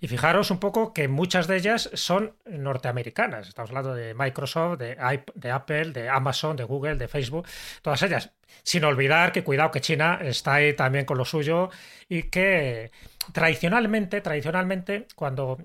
[0.00, 3.48] Y fijaros un poco que muchas de ellas son norteamericanas.
[3.48, 7.46] Estamos hablando de Microsoft, de, Apple, de Amazon, de Google, de Facebook,
[7.82, 8.30] todas ellas.
[8.62, 11.68] Sin olvidar que cuidado que China está ahí también con lo suyo
[12.08, 12.90] y que
[13.34, 15.58] tradicionalmente, tradicionalmente, cuando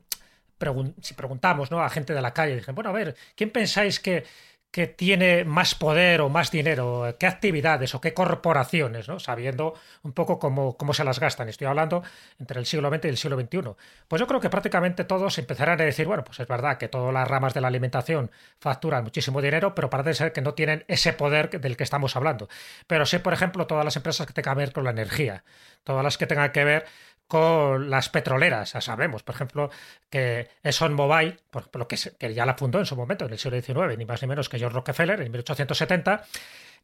[1.02, 1.82] si preguntamos ¿no?
[1.82, 4.26] a gente de la calle, dicen, bueno, a ver, ¿quién pensáis que
[4.72, 9.20] que tiene más poder o más dinero, qué actividades o qué corporaciones, ¿no?
[9.20, 11.50] sabiendo un poco cómo, cómo se las gastan.
[11.50, 12.04] Estoy hablando
[12.40, 13.76] entre el siglo XX y el siglo XXI.
[14.08, 17.12] Pues yo creo que prácticamente todos empezarán a decir, bueno, pues es verdad que todas
[17.14, 18.30] las ramas de la alimentación
[18.60, 22.48] facturan muchísimo dinero, pero parece ser que no tienen ese poder del que estamos hablando.
[22.86, 25.44] Pero sí, por ejemplo, todas las empresas que tengan que ver con la energía,
[25.84, 26.86] todas las que tengan que ver
[27.30, 28.74] con las petroleras.
[28.74, 29.70] Ya sabemos, por ejemplo,
[30.10, 33.62] que ExxonMobil, por ejemplo, que, que ya la fundó en su momento, en el siglo
[33.62, 36.26] XIX, ni más ni menos que George Rockefeller, en 1870.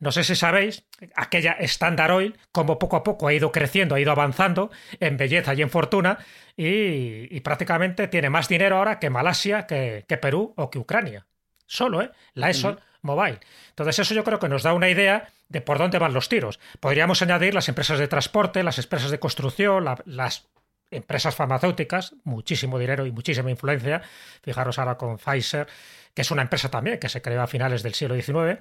[0.02, 0.84] No sé si sabéis,
[1.16, 5.56] aquella Standard Oil, como poco a poco ha ido creciendo, ha ido avanzando en belleza
[5.56, 6.20] y en fortuna,
[6.56, 11.26] y, prácticamente tiene más dinero ahora que Malasia, que, que Perú o que Ucrania.
[11.66, 12.12] Solo, ¿eh?
[12.36, 13.40] La Exxon Mobile.
[13.70, 16.60] Entonces eso yo creo que nos da una idea de por dónde van los tiros.
[16.80, 20.48] Podríamos añadir las empresas de transporte, las empresas de construcción, las
[20.92, 24.02] empresas farmacéuticas, muchísimo dinero y muchísima influencia.
[24.42, 25.68] Fijaros ahora con Pfizer,
[26.14, 28.60] que es una empresa también que se creó a finales del siglo XIX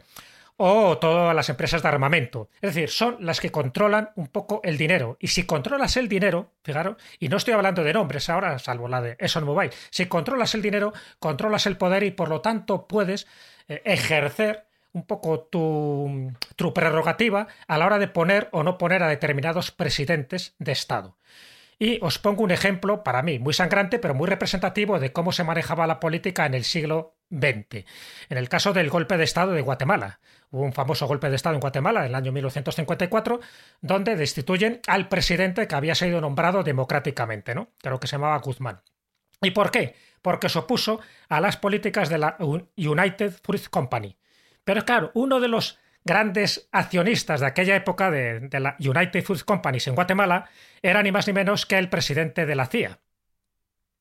[0.57, 2.49] o todas las empresas de armamento.
[2.61, 5.17] Es decir, son las que controlan un poco el dinero.
[5.21, 9.01] Y si controlas el dinero, fijaros, y no estoy hablando de nombres ahora, salvo la
[9.01, 13.27] de ExxonMobil, si controlas el dinero, controlas el poder y por lo tanto puedes
[13.69, 19.03] eh, ejercer un poco tu, tu prerrogativa a la hora de poner o no poner
[19.03, 21.17] a determinados presidentes de Estado.
[21.79, 25.45] Y os pongo un ejemplo, para mí, muy sangrante, pero muy representativo de cómo se
[25.45, 27.85] manejaba la política en el siglo XX.
[28.29, 30.21] En el caso del golpe de Estado de Guatemala.
[30.51, 33.41] Hubo un famoso golpe de Estado en Guatemala en el año 1954,
[33.81, 37.71] donde destituyen al presidente que había sido nombrado democráticamente, ¿no?
[37.79, 38.81] Creo que se llamaba Guzmán.
[39.43, 39.97] ¿Y por qué?
[40.25, 44.17] Porque se opuso a las políticas de la United Fruit Company.
[44.65, 49.87] Pero claro, uno de los grandes accionistas de aquella época de, la United Fruit Companies
[49.87, 50.49] en Guatemala
[50.81, 53.01] era ni más ni menos que el presidente de la CIA,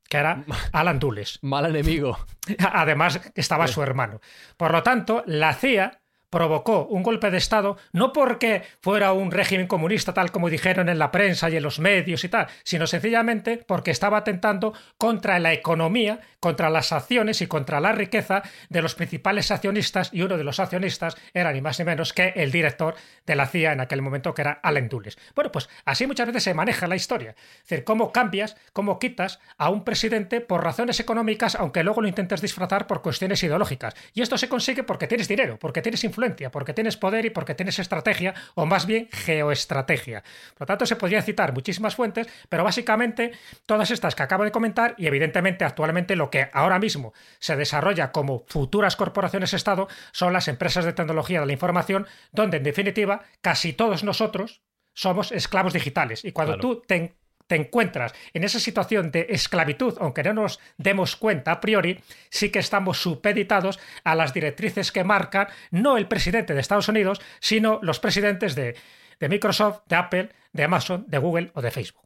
[0.08, 1.40] que era Alan Dulles.
[1.42, 2.18] Mal enemigo.
[2.72, 4.22] Además, estaba su hermano.
[4.56, 6.03] Por lo tanto, la CIA
[6.34, 10.98] provocó un golpe de Estado no porque fuera un régimen comunista tal como dijeron en
[10.98, 15.54] la prensa y en los medios y tal, sino sencillamente porque estaba atentando contra la
[15.54, 20.44] economía, contra las acciones y contra la riqueza de los principales accionistas y uno de
[20.44, 22.96] los accionistas era ni más ni menos que el director
[23.28, 25.20] de la CIA en aquel momento que era Allen Dulles.
[25.36, 27.36] Bueno, pues así muchas veces se maneja la historia.
[27.58, 32.08] Es decir, cómo cambias, cómo quitas a un presidente por razones económicas aunque luego lo
[32.08, 33.94] intentes disfrazar por cuestiones ideológicas.
[34.16, 37.56] Y esto se consigue porque tienes dinero, porque tienes influencia porque tienes poder y porque
[37.56, 40.24] tienes estrategia, o más bien geoestrategia.
[40.54, 43.32] Por lo tanto, se podrían citar muchísimas fuentes, pero básicamente
[43.66, 48.12] todas estas que acabo de comentar, y evidentemente actualmente lo que ahora mismo se desarrolla
[48.12, 53.24] como futuras corporaciones Estado, son las empresas de tecnología de la información, donde en definitiva
[53.42, 54.62] casi todos nosotros
[54.94, 56.24] somos esclavos digitales.
[56.24, 57.16] Y cuando tú te
[57.54, 62.00] te encuentras en esa situación de esclavitud, aunque no nos demos cuenta a priori,
[62.32, 67.22] sí que estamos supeditados a las directrices que marcan no el presidente de Estados Unidos,
[67.40, 68.76] sino los presidentes de,
[69.24, 72.04] de Microsoft, de Apple, de Amazon, de Google o de Facebook.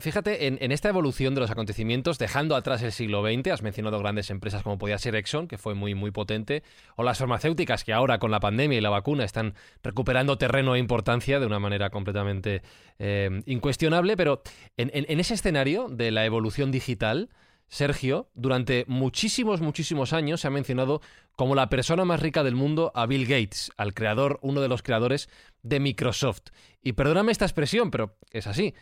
[0.00, 4.30] fíjate, en, esta evolución de los acontecimientos, dejando atrás el siglo XX, has mencionado grandes
[4.30, 6.64] empresas como podía ser Exxon, que fue muy, muy potente,
[6.96, 10.80] o las farmacéuticas, que ahora con la pandemia y la vacuna están recuperando terreno e
[10.80, 12.62] importancia de una manera completamente
[12.98, 14.42] eh, incuestionable, pero
[14.76, 17.28] en, ese escenario de la evolución digital,
[17.68, 21.00] Sergio, durante muchísimos, muchísimos años se ha mencionado
[21.34, 24.82] como la persona más rica del mundo a Bill Gates, al creador, uno de los
[24.82, 25.28] creadores
[25.62, 26.50] de Microsoft.
[26.82, 28.74] Y perdóname esta expresión, pero es así.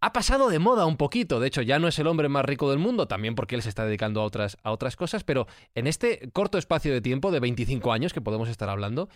[0.00, 2.70] Ha pasado de moda un poquito, de hecho ya no es el hombre más rico
[2.70, 5.86] del mundo, también porque él se está dedicando a otras, a otras cosas, pero en
[5.86, 9.08] este corto espacio de tiempo de 25 años que podemos estar hablando,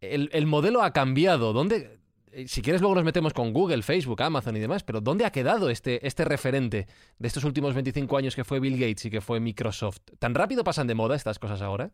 [0.00, 1.52] el, el modelo ha cambiado.
[1.52, 1.98] ¿Dónde,
[2.46, 5.70] si quieres luego nos metemos con Google, Facebook, Amazon y demás, pero ¿dónde ha quedado
[5.70, 6.86] este, este referente
[7.18, 10.00] de estos últimos 25 años que fue Bill Gates y que fue Microsoft?
[10.18, 11.92] ¿Tan rápido pasan de moda estas cosas ahora?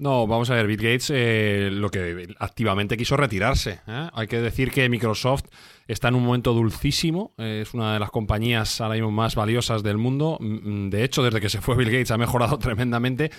[0.00, 3.80] No, vamos a ver, Bill Gates eh, lo que activamente quiso retirarse.
[3.86, 4.08] ¿eh?
[4.14, 5.44] Hay que decir que Microsoft
[5.88, 9.82] está en un momento dulcísimo, eh, es una de las compañías ahora mismo más valiosas
[9.82, 10.38] del mundo.
[10.40, 13.30] Mm, mm, de hecho, desde que se fue Bill Gates ha mejorado tremendamente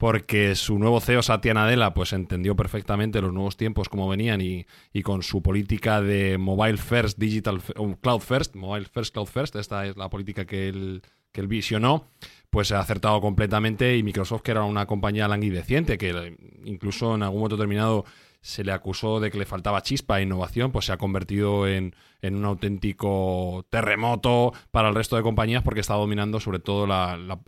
[0.00, 4.64] porque su nuevo CEO, Satya Nadella, pues entendió perfectamente los nuevos tiempos como venían y,
[4.94, 7.60] y con su política de mobile first, digital,
[8.00, 12.08] cloud first, mobile first, cloud first, esta es la política que él que él visionó,
[12.50, 17.38] pues ha acertado completamente y Microsoft, que era una compañía languideciente, que incluso en algún
[17.38, 18.04] momento determinado
[18.42, 21.94] se le acusó de que le faltaba chispa e innovación, pues se ha convertido en,
[22.22, 27.38] un auténtico terremoto para el resto de compañías porque está dominando sobre todo el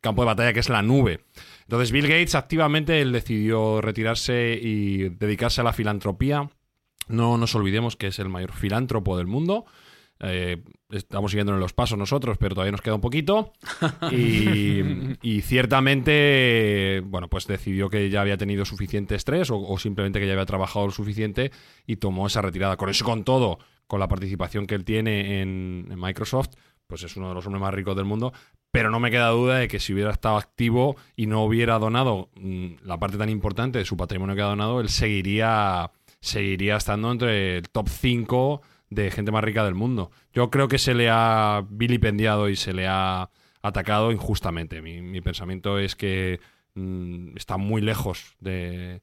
[0.00, 1.24] campo de batalla que es la nube.
[1.62, 6.50] Entonces Bill Gates activamente él decidió retirarse y dedicarse a la filantropía.
[7.08, 9.64] No nos olvidemos que es el mayor filántropo del mundo.
[10.20, 13.52] Eh, estamos siguiendo en los pasos nosotros, pero todavía nos queda un poquito.
[14.10, 20.32] Y, ciertamente, bueno, pues decidió que ya había tenido suficiente estrés o, simplemente que ya
[20.32, 21.52] había trabajado lo suficiente
[21.86, 22.76] y tomó esa retirada.
[22.76, 26.50] Con eso, con todo, con la participación que él tiene en, Microsoft,
[26.86, 28.32] pues es uno de los hombres más ricos del mundo.
[28.70, 32.30] Pero no me queda duda de que si hubiera estado activo y no hubiera donado
[32.34, 37.10] mm, la parte tan importante de su patrimonio que ha donado, él seguiría, seguiría estando
[37.10, 40.10] entre el top 5 de gente más rica del mundo.
[40.32, 43.30] Yo creo que se le ha vilipendiado y se le ha
[43.62, 44.80] atacado injustamente.
[44.82, 46.40] Mi, pensamiento es que
[46.74, 49.02] mm, está muy lejos de,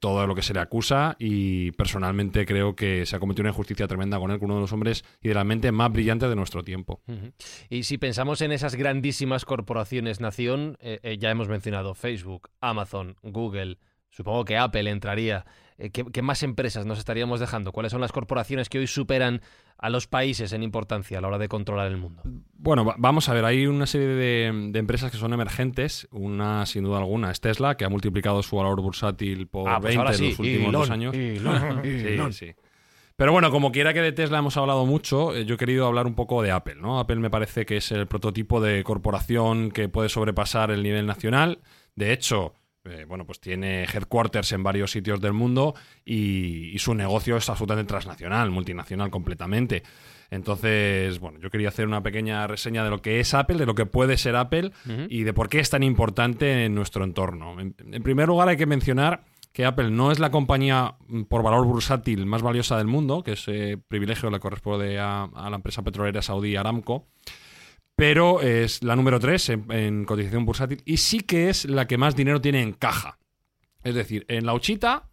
[0.00, 3.86] todo lo que se le acusa y personalmente creo que se ha cometido una injusticia
[3.86, 6.34] tremenda con él, con uno de los hombres y de la mente más brillantes de
[6.34, 7.00] nuestro tiempo.
[7.70, 13.16] Y si pensamos en esas grandísimas corporaciones nación, eh, eh, ya hemos mencionado Facebook, Amazon,
[13.22, 13.78] Google,
[14.10, 15.46] supongo que Apple entraría.
[15.78, 17.72] Eh, ¿qué, más empresas nos estaríamos dejando?
[17.72, 19.42] ¿Cuáles son las corporaciones que hoy superan
[19.78, 22.22] a los países en importancia a la hora de controlar el mundo?
[22.54, 26.08] Bueno, vamos a ver, hay una serie de, empresas que son emergentes.
[26.10, 29.80] Una, sin duda alguna, es Tesla, que ha multiplicado su valor bursátil por 20 ah,
[29.80, 31.14] pues en los últimos dos años.
[31.82, 32.54] sí, sí.
[33.16, 36.06] Pero bueno, como quiera que de Tesla hemos hablado mucho, eh, yo he querido hablar
[36.06, 36.98] un poco de Apple, ¿no?
[37.00, 41.60] Apple me parece que es el prototipo de corporación que puede sobrepasar el nivel nacional.
[41.94, 42.52] De hecho,
[42.88, 47.88] eh, bueno, pues tiene headquarters en varios sitios del mundo y, su negocio es absolutamente
[47.88, 49.82] transnacional, multinacional completamente.
[50.30, 53.74] Entonces, bueno, yo quería hacer una pequeña reseña de lo que es Apple, de lo
[53.74, 54.72] que puede ser Apple
[55.08, 57.56] y de por qué es tan importante en nuestro entorno.
[57.60, 61.64] En, primer lugar, hay que mencionar que Apple no es la compañía mm, por valor
[61.64, 66.22] bursátil más valiosa del mundo, que ese privilegio le corresponde a, a la empresa petrolera
[66.22, 67.06] saudí Aramco
[67.96, 72.14] pero es la número 3 en, cotización bursátil y sí que es la que más
[72.14, 73.18] dinero tiene en caja.
[73.82, 75.08] Es decir, en la Uchita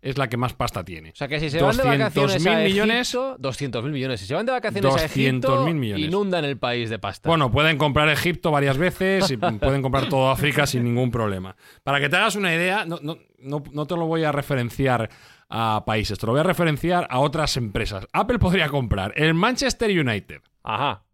[0.00, 1.10] es la que más pasta tiene.
[1.10, 4.20] O sea que si se van de vacaciones a millones, 200 mil millones.
[4.20, 6.06] Si se van de vacaciones a Egipto, millones.
[6.06, 7.28] inundan el país de pasta.
[7.28, 11.56] Bueno, pueden comprar Egipto varias veces y pueden comprar todo África sin ningún problema.
[11.82, 15.10] Para que te hagas una idea, no, no, no te lo voy a referenciar
[15.48, 18.06] a países, te lo voy a referenciar a otras empresas.
[18.12, 20.42] Apple podría comprar el Manchester United.
[20.62, 21.07] Ajá.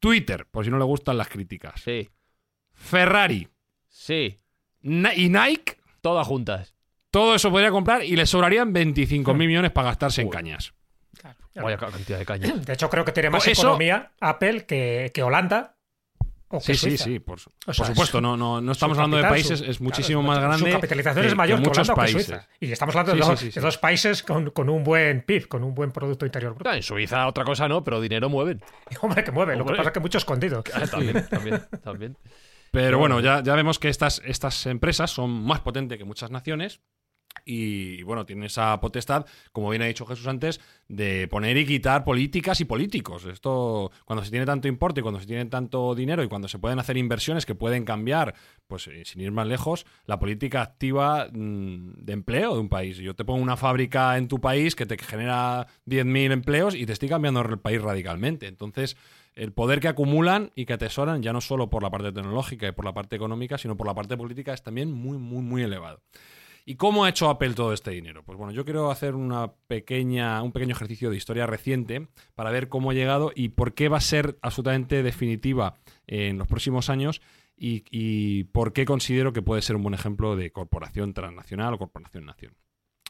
[0.00, 1.80] Twitter, por si no le gustan las críticas.
[1.80, 2.08] Sí.
[2.72, 3.48] Ferrari.
[3.88, 4.38] Sí.
[4.82, 5.78] y Nike.
[6.00, 6.74] Todas juntas.
[7.10, 10.74] Todo eso podría comprar y le sobrarían 25 mil millones para gastarse en cañas.
[11.20, 12.64] Claro, Vaya cantidad de cañas.
[12.64, 15.77] De hecho, creo que tiene más economía Apple que, que Holanda
[16.60, 18.20] sí, sí, sí, por, supuesto.
[18.20, 20.70] No, no, no estamos hablando de países, es muchísimo más grande.
[20.70, 22.32] Su capitalización es mayor que, muchos países.
[22.60, 26.54] Y estamos hablando de, dos, países con, un buen PIB, con un buen Producto Interior
[26.54, 26.72] Bruto.
[26.72, 28.62] en Suiza otra cosa no, pero dinero mueven.
[29.00, 29.58] Hombre, que mueven.
[29.58, 30.62] Lo que pasa es que mucho escondido.
[30.90, 32.16] también, también, también.
[32.70, 36.82] Pero bueno, ya, ya vemos que estas, estas empresas son más potentes que muchas naciones
[37.44, 42.04] y bueno, tiene esa potestad, como bien ha dicho Jesús antes, de poner y quitar
[42.04, 43.24] políticas y políticos.
[43.24, 46.78] Esto, cuando se tiene tanto importe, cuando se tiene tanto dinero y cuando se pueden
[46.78, 48.34] hacer inversiones que pueden cambiar,
[48.66, 52.98] pues eh, sin ir más lejos, la política activa mm, de empleo de un país.
[52.98, 56.92] Yo te pongo una fábrica en tu país que te genera 10.000 empleos y te
[56.92, 58.46] estoy cambiando el país radicalmente.
[58.46, 58.96] Entonces,
[59.34, 62.72] el poder que acumulan y que atesoran, ya no solo por la parte tecnológica y
[62.72, 66.00] por la parte económica, sino por la parte política, es también muy, muy, muy elevado.
[66.68, 68.22] ¿Y cómo ha hecho Apple todo este dinero?
[68.26, 72.68] Pues bueno, yo quiero hacer una pequeña, un pequeño ejercicio de historia reciente para ver
[72.68, 77.22] cómo ha llegado y por qué va a ser absolutamente definitiva en los próximos años
[77.56, 81.78] y, y por qué considero que puede ser un buen ejemplo de corporación transnacional o
[81.78, 82.52] corporación nación.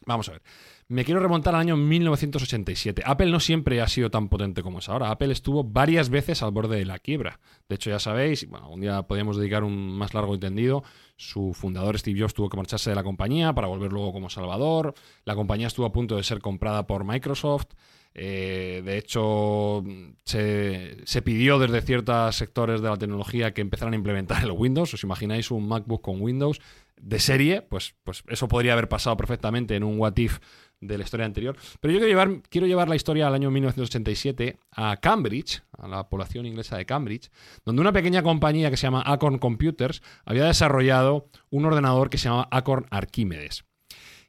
[0.06, 0.42] Vamos a ver.
[0.90, 3.02] Me quiero remontar al año 1987.
[3.04, 5.10] Apple no siempre ha sido tan potente como es ahora.
[5.10, 7.40] Apple estuvo varias veces al borde de la quiebra.
[7.68, 10.82] De hecho, ya sabéis, bueno, un día podríamos dedicar un más largo entendido.
[11.16, 14.94] Su fundador Steve Jobs tuvo que marcharse de la compañía para volver luego como salvador.
[15.24, 17.66] La compañía estuvo a punto de ser comprada por Microsoft.
[18.14, 19.84] Eh, de hecho,
[20.24, 24.94] se, pidió desde ciertos sectores de la tecnología que empezaran a implementar el Windows.
[24.94, 26.60] ¿Os imagináis un MacBook con Windows
[26.96, 27.62] de serie?
[27.62, 30.38] Pues, pues eso podría haber pasado perfectamente en un What If
[30.80, 31.56] de la historia anterior.
[31.80, 36.08] Pero yo quiero llevar, quiero llevar la historia al año 1987 a Cambridge, a la
[36.08, 37.30] población inglesa de Cambridge,
[37.64, 42.24] donde una pequeña compañía que se llama Acorn Computers había desarrollado un ordenador que se
[42.24, 43.64] llamaba Acorn Archimedes.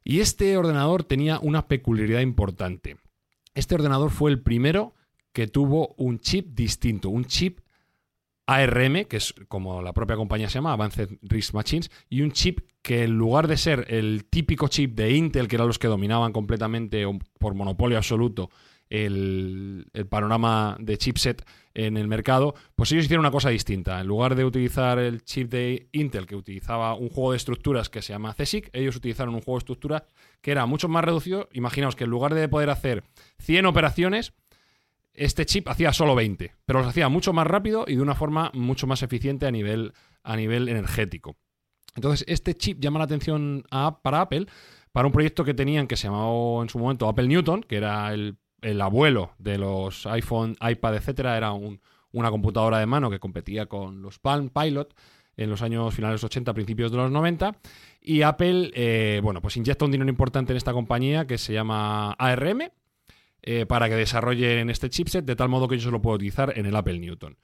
[0.03, 2.97] Y este ordenador tenía una peculiaridad importante.
[3.53, 4.93] Este ordenador fue el primero
[5.31, 7.59] que tuvo un chip distinto, un chip
[8.45, 12.61] ARM, que es como la propia compañía se llama, Advanced Risk Machines, y un chip
[12.81, 16.31] que en lugar de ser el típico chip de Intel, que eran los que dominaban
[16.31, 17.05] completamente
[17.37, 18.49] por monopolio absoluto
[18.89, 24.01] el, panorama de chipset en el mercado, pues ellos hicieron una cosa distinta.
[24.01, 28.01] En lugar de utilizar el chip de Intel, que utilizaba un juego de estructuras que
[28.01, 30.03] se llama CSIC, ellos utilizaron un juego de estructuras
[30.41, 31.47] que era mucho más reducido.
[31.53, 33.03] Imaginaos que en lugar de poder hacer
[33.39, 34.33] 100 operaciones,
[35.13, 38.51] este chip hacía solo 20, pero los hacía mucho más rápido y de una forma
[38.53, 41.37] mucho más eficiente a nivel, a nivel energético.
[41.95, 43.63] Entonces, este chip llama la atención
[44.01, 44.47] para Apple
[44.91, 48.13] para un proyecto que tenían que se llamaba en su momento Apple Newton, que era
[48.13, 51.81] el, el abuelo de los iPhone, iPad, etcétera, era un,
[52.11, 54.93] una computadora de mano que competía con los Palm Pilot
[55.37, 57.55] en los años finales 80, principios de los 90.
[58.01, 62.11] Y Apple, eh, bueno, pues inyecta un dinero importante en esta compañía que se llama
[62.13, 62.71] ARM,
[63.41, 66.57] eh, para que desarrollen este chipset de tal modo que yo se lo puedo utilizar
[66.57, 67.37] en el Apple Newton.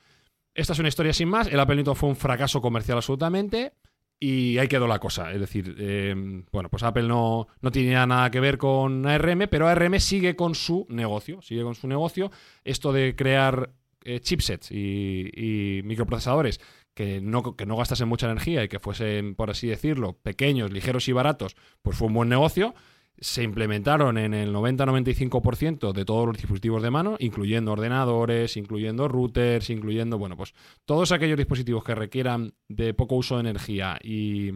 [0.54, 1.48] Esta es una historia sin más.
[1.48, 3.74] El Apple Newton fue un fracaso comercial absolutamente
[4.20, 5.32] y ahí quedó la cosa.
[5.32, 9.68] Es decir, eh, bueno, pues Apple no, no tenía nada que ver con ARM, pero
[9.68, 11.42] ARM sigue con su negocio.
[11.42, 12.32] Sigue con su negocio.
[12.64, 13.72] Esto de crear
[14.04, 16.60] eh, chipsets y, y, microprocesadores
[16.94, 21.10] que no, que no gastasen mucha energía y que fuesen, por así decirlo, pequeños, ligeros
[21.10, 22.74] y baratos, pues fue un buen negocio
[23.20, 29.70] se implementaron en el 90-95% de todos los dispositivos de mano, incluyendo ordenadores, incluyendo routers,
[29.70, 30.54] incluyendo, bueno, pues
[30.86, 34.50] todos aquellos dispositivos que requieran de poco uso de energía y,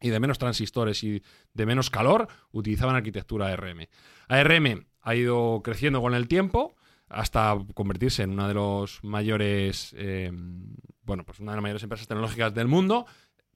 [0.00, 1.22] y de menos transistores y
[1.52, 3.86] de menos calor, utilizaban arquitectura ARM.
[4.28, 6.74] ARM ha ido creciendo con el tiempo
[7.08, 10.32] hasta convertirse en una de los mayores, eh,
[11.02, 13.06] bueno, pues una de las mayores empresas tecnológicas del mundo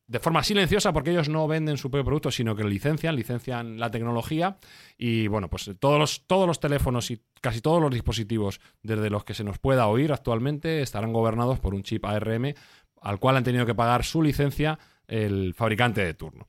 [0.09, 3.91] de forma silenciosa porque ellos no venden su propio producto, sino que licencian, licencian la
[3.91, 4.57] tecnología
[4.97, 9.25] y bueno, pues todos los, todos los teléfonos y casi todos los dispositivos desde los
[9.25, 12.55] que se nos pueda oír actualmente estarán gobernados por un chip ARM
[13.03, 16.49] al cual han tenido que pagar su licencia el fabricante de turno.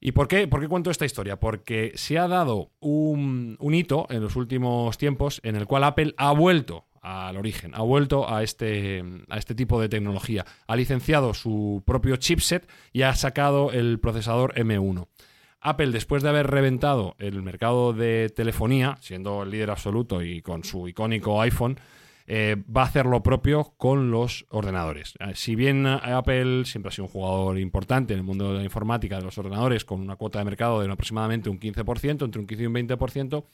[0.00, 1.38] ¿Y por qué, por qué cuento esta historia?
[1.38, 6.14] Porque se ha dado un, un hito en los últimos tiempos en el cual Apple
[6.18, 10.44] ha vuelto al origen, ha vuelto a este, a este tipo de tecnología.
[10.66, 15.06] Ha licenciado su propio chipset y ha sacado el procesador M1.
[15.60, 20.64] Apple, después de haber reventado el mercado de telefonía, siendo el líder absoluto y con
[20.64, 21.78] su icónico iPhone,
[22.26, 25.14] eh, va a hacer lo propio con los ordenadores.
[25.20, 28.64] Eh, si bien Apple siempre ha sido un jugador importante en el mundo de la
[28.64, 32.48] informática de los ordenadores, con una cuota de mercado de aproximadamente un 15%, entre un
[32.48, 33.44] 15 y un 20%,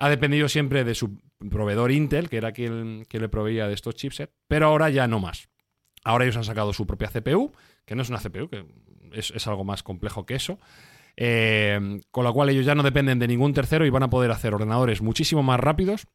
[0.00, 1.18] ha dependido siempre de su
[1.50, 5.50] proveedor Intel, que era quien, le proveía de estos chipsets, pero ahora ya no más.
[6.04, 7.52] Ahora ellos han sacado su propia CPU,
[7.84, 8.64] que no es una CPU, que
[9.12, 10.58] es, algo más complejo que eso.
[11.18, 14.30] Eh, con lo cual ellos ya no dependen de ningún tercero y van a poder
[14.30, 16.06] hacer ordenadores muchísimo más rápidos,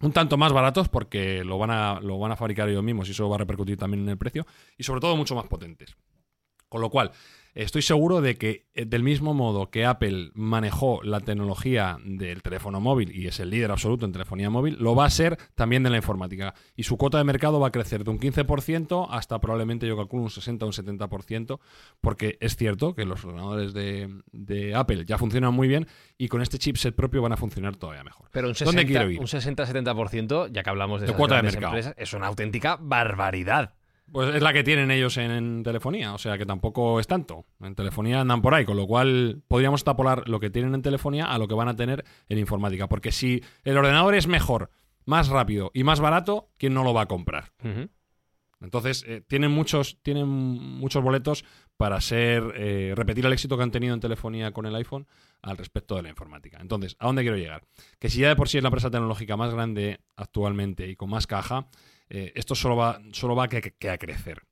[0.00, 3.12] un tanto más baratos porque lo van a, lo van a fabricar ellos mismos y
[3.12, 4.46] eso va a repercutir también en el precio,
[4.78, 5.96] y sobre todo mucho más potentes.
[6.68, 7.10] Con lo cual,
[7.54, 12.80] Estoy seguro de que eh, del mismo modo que Apple manejó la tecnología del teléfono
[12.80, 15.90] móvil y es el líder absoluto en telefonía móvil, lo va a ser también de
[15.90, 16.54] la informática.
[16.74, 20.24] Y su cuota de mercado va a crecer de un 15% hasta probablemente yo calculo
[20.24, 21.60] un 60 o un 70%,
[22.00, 25.86] porque es cierto que los ordenadores de, Apple ya funcionan muy bien
[26.18, 28.30] y con este chipset propio van a funcionar todavía mejor.
[28.32, 33.74] Pero un 60-70%, ya que hablamos de, cuota de mercado, es una auténtica barbaridad.
[34.14, 37.46] Pues es la que tienen ellos en, telefonía, o sea que tampoco es tanto.
[37.60, 41.24] En telefonía andan por ahí, con lo cual podríamos tapolar lo que tienen en telefonía
[41.24, 42.88] a lo que van a tener en informática.
[42.88, 44.70] Porque si el ordenador es mejor,
[45.04, 47.54] más rápido y más barato, ¿quién no lo va a comprar?
[48.60, 51.44] Entonces, eh, tienen, muchos, tienen muchos boletos
[51.76, 55.08] para ser eh, repetir el éxito que han tenido en telefonía con el iPhone
[55.44, 56.58] al respecto de la informática.
[56.60, 57.64] Entonces, ¿a dónde quiero llegar?
[57.98, 61.10] Que si ya de por sí es la empresa tecnológica más grande actualmente y con
[61.10, 61.68] más caja,
[62.08, 64.42] eh, esto solo va, solo va que, a crecer.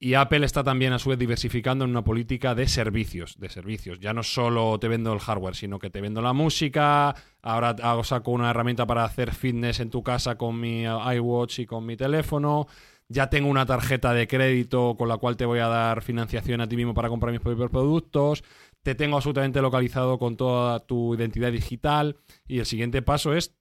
[0.00, 3.98] Y Apple está también a su vez diversificando en una política de servicios, de servicios.
[3.98, 8.30] Ya no solo te vendo el hardware, sino que te vendo la música, ahora saco
[8.30, 12.68] una herramienta para hacer fitness en tu casa con mi iWatch y con mi teléfono,
[13.08, 16.68] ya tengo una tarjeta de crédito con la cual te voy a dar financiación a
[16.68, 18.44] ti mismo para comprar mis propios productos,
[18.88, 22.16] te tengo absolutamente localizado con toda tu identidad digital
[22.46, 23.54] y el siguiente paso es,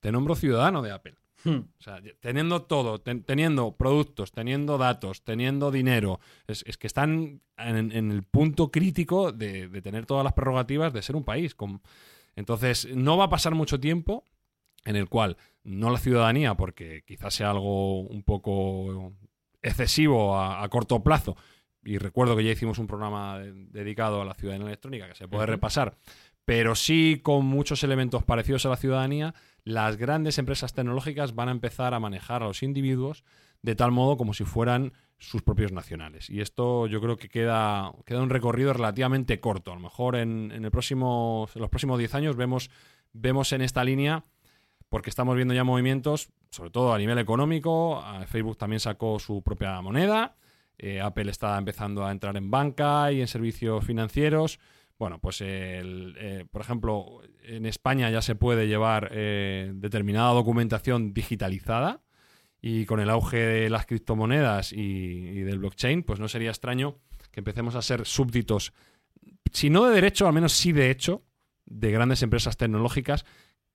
[0.00, 1.14] te nombro ciudadano de Apple.
[1.42, 1.60] Hmm.
[1.78, 8.24] O sea, teniendo todo, teniendo productos, teniendo datos, teniendo dinero, es, que están en, el
[8.24, 11.56] punto crítico de, tener todas las prerrogativas de ser un país.
[12.36, 14.26] Entonces, no va a pasar mucho tiempo
[14.84, 19.14] en el cual no la ciudadanía, porque quizás sea algo un poco
[19.62, 21.38] excesivo a, corto plazo,
[21.84, 25.46] y recuerdo que ya hicimos un programa dedicado a la ciudadanía electrónica que se puede
[25.46, 25.96] repasar,
[26.44, 31.52] pero sí con muchos elementos parecidos a la ciudadanía, las grandes empresas tecnológicas van a
[31.52, 33.24] empezar a manejar a los individuos
[33.62, 36.28] de tal modo como si fueran sus propios nacionales.
[36.28, 39.72] Y esto yo creo que queda, queda un recorrido relativamente corto.
[39.72, 42.70] A lo mejor en, el próximo, en los próximos 10 años vemos,
[43.14, 44.24] vemos en esta línea,
[44.90, 48.04] porque estamos viendo ya movimientos, sobre todo a nivel económico.
[48.26, 50.36] Facebook también sacó su propia moneda.
[50.78, 54.58] Eh, Apple está empezando a entrar en banca y en servicios financieros.
[54.98, 62.02] Bueno, pues eh, por ejemplo, en España ya se puede llevar eh, determinada documentación digitalizada
[62.60, 66.98] y con el auge de las criptomonedas y, del blockchain, pues no sería extraño
[67.30, 68.72] que empecemos a ser súbditos,
[69.52, 71.24] si no de derecho, al menos sí de hecho,
[71.66, 73.24] de grandes empresas tecnológicas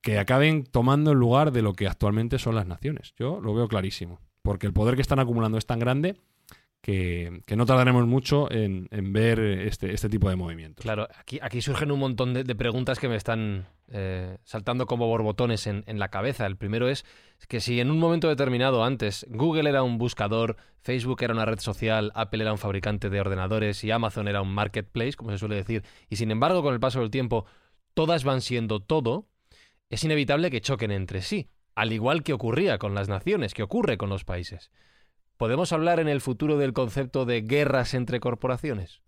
[0.00, 3.14] que acaben tomando el lugar de lo que actualmente son las naciones.
[3.16, 6.16] Yo lo veo clarísimo, porque el poder que están acumulando es tan grande
[6.80, 10.82] que, no tardaremos mucho en, ver este, este, tipo de movimientos.
[10.82, 15.98] Claro, aquí, surgen un montón de, preguntas que me están eh, saltando como borbotones en,
[15.98, 16.46] la cabeza.
[16.46, 17.04] El primero es
[17.48, 21.60] que si en un momento determinado antes Google era un buscador, Facebook era una red
[21.60, 25.56] social, Apple era un fabricante de ordenadores y Amazon era un marketplace, como se suele
[25.56, 27.44] decir, y sin embargo con el paso del tiempo
[27.92, 29.26] todas van siendo todo,
[29.90, 33.98] es inevitable que choquen entre sí, al igual que ocurría con las naciones, que ocurre
[33.98, 34.70] con los países.
[35.40, 39.00] ¿Podemos hablar en el futuro del concepto de guerras entre corporaciones?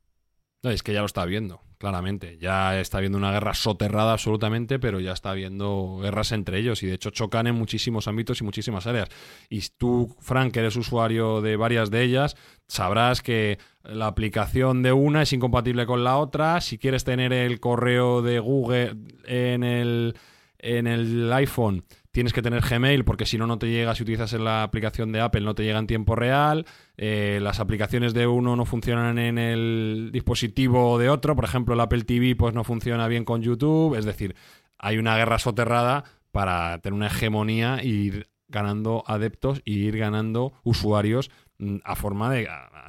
[0.62, 2.39] Es que ya lo está viendo, claramente.
[2.39, 6.87] Ya está viendo una guerra soterrada absolutamente, pero ya está viendo guerras entre ellos y
[6.87, 9.11] de hecho chocan en muchísimos ámbitos y muchísimas áreas.
[9.51, 12.35] Y tú, Frank, que eres usuario de varias de ellas,
[12.66, 16.62] sabrás que la aplicación de una es incompatible con la otra.
[16.62, 20.16] Si quieres tener el correo de Google en el,
[20.57, 24.33] en el iPhone, tienes que tener Gmail porque si no, no te llega, si utilizas
[24.35, 26.67] la aplicación de Apple, no te llega en tiempo real.
[26.97, 31.35] Eh, las aplicaciones de uno no funcionan en el dispositivo de otro.
[31.35, 33.97] Por ejemplo, el Apple TV pues no funciona bien con YouTube.
[33.97, 34.37] Es decir,
[34.79, 40.53] hay una guerra soterrada para tener una hegemonía e ir ganando adeptos y ir ganando
[40.63, 42.47] usuarios mm, a forma de,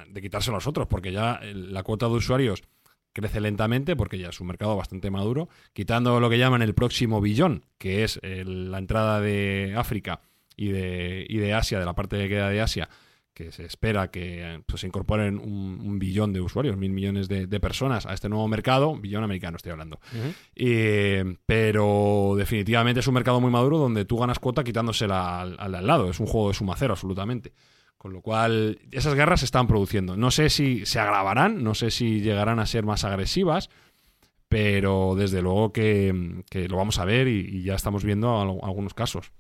[0.10, 2.64] de quitarse a los otros, porque ya la cuota de usuarios
[3.14, 7.22] crece lentamente porque ya es un mercado bastante maduro, quitando lo que llaman el próximo
[7.22, 10.22] billón, que es la entrada de África
[10.56, 12.90] y de, y de Asia, de la parte que queda de Asia,
[13.34, 18.06] que se espera que pues, se incorporen un, billón de usuarios, mil millones de, personas
[18.06, 20.00] a este nuevo mercado, billón americano estoy hablando.
[21.46, 26.10] pero definitivamente es un mercado muy maduro donde tú ganas cuota quitándosela al, al, lado,
[26.10, 27.54] es un juego de suma cero absolutamente.
[28.04, 30.18] Con lo cual, esas guerras se están produciendo.
[30.18, 33.70] No sé si se agravarán, no sé si llegarán a ser más agresivas,
[34.50, 39.32] pero desde luego que, lo vamos a ver y, ya estamos viendo algunos casos.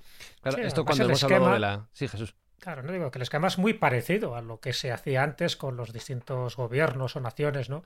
[0.41, 1.89] Claro, esto cuando hemos hablado de la...
[1.91, 2.35] Sí, Jesús.
[2.57, 5.57] Claro, no digo que el esquema es muy parecido a lo que se hacía antes
[5.57, 7.83] con los distintos gobiernos o naciones, ¿no?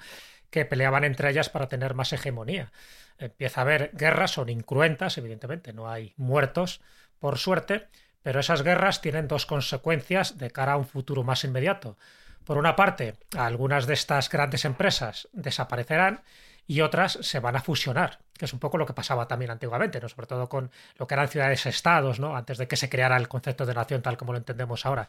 [0.52, 2.72] Que peleaban entre ellas para tener más hegemonía.
[3.18, 6.82] Empieza a haber guerras, son incruentas, evidentemente, no hay muertos,
[7.18, 7.88] por suerte,
[8.24, 11.98] pero esas guerras tienen dos consecuencias de cara a un futuro más inmediato.
[12.44, 16.22] Por una parte, algunas de estas grandes empresas desaparecerán
[16.68, 20.02] y otras se van a fusionar, que es un poco lo que pasaba también antiguamente,
[20.02, 20.10] ¿no?
[20.10, 22.36] sobre todo con lo que eran ciudades-estados, ¿no?
[22.36, 25.08] antes de que se creara el concepto de nación tal como lo entendemos ahora.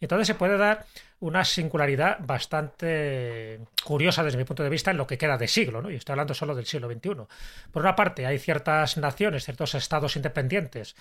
[0.00, 0.86] Entonces se puede dar
[1.18, 5.82] una singularidad bastante curiosa desde mi punto de vista en lo que queda de siglo,
[5.82, 5.90] ¿no?
[5.90, 7.26] y estoy hablando solo del siglo XXI.
[7.72, 10.94] Por una parte, hay ciertas naciones, ciertos estados independientes,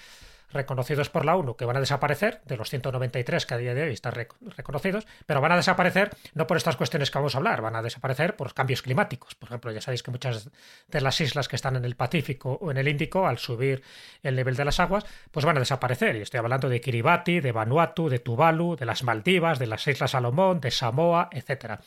[0.51, 3.83] reconocidos por la ONU que van a desaparecer, de los 193 que a día de
[3.83, 4.13] hoy están
[4.55, 7.81] reconocidos, pero van a desaparecer no por estas cuestiones que vamos a hablar, van a
[7.81, 9.35] desaparecer por cambios climáticos.
[9.35, 10.49] Por ejemplo, ya sabéis que muchas
[10.87, 13.83] de las islas que están en el Pacífico o en el Índico, al subir
[14.23, 16.15] el nivel de las aguas, pues van a desaparecer.
[16.15, 20.11] Y estoy hablando de Kiribati, de Vanuatu, de Tuvalu, de las Maldivas, de las Islas
[20.11, 21.79] Salomón, de Samoa, etcétera.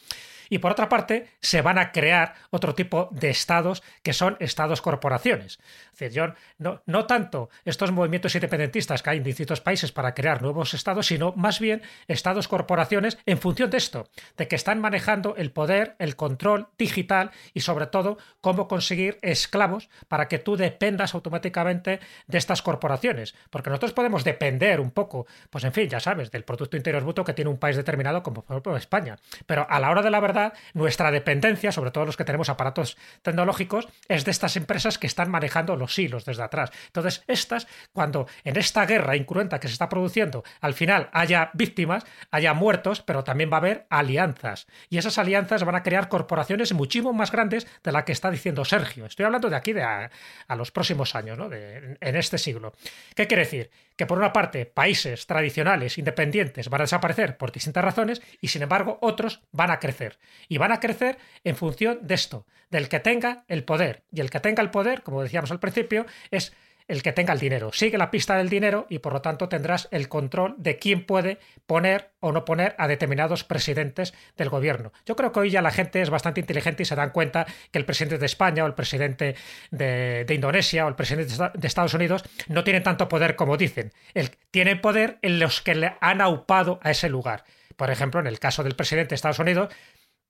[0.53, 4.83] Y por otra parte, se van a crear otro tipo de estados que son estados
[4.83, 5.59] corporaciones.
[5.95, 10.13] Es decir, yo no, no tanto estos movimientos independentistas que hay en distintos países para
[10.13, 14.79] crear nuevos estados, sino más bien estados corporaciones en función de esto, de que están
[14.79, 20.59] manejando el poder, el control digital y sobre todo cómo conseguir esclavos para que tú
[20.59, 23.35] dependas automáticamente de estas corporaciones.
[23.49, 27.25] Porque nosotros podemos depender un poco, pues en fin, ya sabes, del Producto Interior Bruto
[27.25, 29.17] que tiene un país determinado como por ejemplo España.
[29.47, 30.42] Pero a la hora de la verdad,
[30.75, 35.31] nuestra dependencia, sobre todo los que tenemos aparatos tecnológicos, es de estas empresas que están
[35.31, 36.71] manejando los hilos desde atrás.
[36.87, 42.05] Entonces, estas, cuando en esta guerra incruenta que se está produciendo, al final haya víctimas,
[42.31, 44.67] haya muertos, pero también va a haber alianzas.
[44.89, 48.65] Y esas alianzas van a crear corporaciones muchísimo más grandes de la que está diciendo
[48.65, 49.07] Sergio.
[49.07, 50.11] Estoy hablando de aquí de a,
[50.57, 51.51] los próximos años, ¿no?
[51.53, 52.73] en este siglo.
[53.15, 53.71] ¿Qué quiere decir?
[53.97, 58.63] Que por una parte, países tradicionales, independientes, van a desaparecer por distintas razones y sin
[58.63, 63.01] embargo otros van a crecer y van a crecer en función de esto, del que
[63.01, 64.03] tenga el poder.
[64.13, 66.53] Y el que tenga el poder, como decíamos al principio, es
[66.89, 67.73] el que tenga el dinero.
[67.73, 71.39] Sigue la pista del dinero y por lo tanto tendrás el control de quién puede
[71.67, 74.93] poner o no poner a determinados presidentes del gobierno.
[75.07, 77.79] Yo creo que hoy ya la gente es bastante inteligente y se dan cuenta que
[77.79, 79.37] el presidente de España o el presidente
[79.71, 83.93] de, Indonesia o el presidente de Estados Unidos no tienen tanto poder como dicen.
[84.15, 87.45] El, tienen poder en los que le han aupado a ese lugar.
[87.77, 89.73] Por ejemplo, en el caso del presidente de Estados Unidos,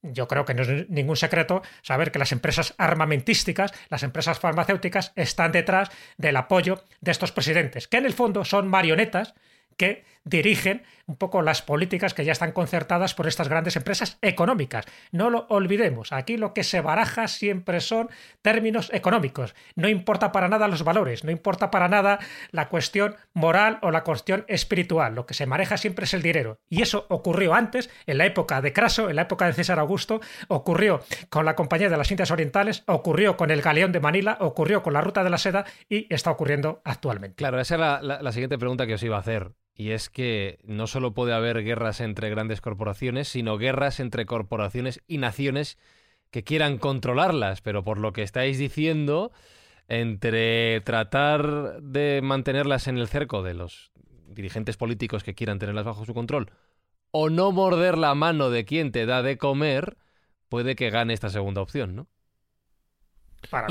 [0.03, 5.13] yo creo que no es ningún secreto saber que las empresas armamentísticas, las empresas farmacéuticas,
[5.17, 9.35] están detrás del apoyo de estos presidentes, que en el fondo son marionetas
[9.77, 14.87] que dirigen un poco las políticas que ya están concertadas por estas grandes empresas económicas.
[15.11, 18.09] No lo olvidemos, aquí lo que se baraja siempre son
[18.41, 19.55] términos económicos.
[19.75, 22.19] No importa para nada los valores, no importa para nada
[22.51, 25.15] la cuestión moral o la cuestión espiritual.
[25.15, 26.61] Lo que se maneja siempre es el dinero.
[26.69, 30.21] Y eso ocurrió antes, en la época de Craso, en la época de César Augusto,
[30.49, 34.83] ocurrió con la Compañía de las Indias Orientales, ocurrió con el Galeón de Manila, ocurrió
[34.83, 37.37] con la Ruta de la Seda y está ocurriendo actualmente.
[37.37, 39.53] Claro, esa es la, la siguiente pregunta que os iba a hacer.
[39.75, 45.03] Y es que no solo puede haber guerras entre grandes corporaciones, sino guerras entre corporaciones
[45.07, 45.79] y naciones
[46.31, 47.61] que quieran controlarlas.
[47.63, 49.33] Pero por lo que estáis diciendo,
[49.89, 53.93] entre tratar de mantenerlas en el cerco de los
[54.29, 56.51] dirigentes políticos que quieran tenerlas bajo su control,
[57.11, 59.97] o no morder la mano de quien te da de comer,
[60.49, 62.09] puede que gane esta segunda opción, ¿no?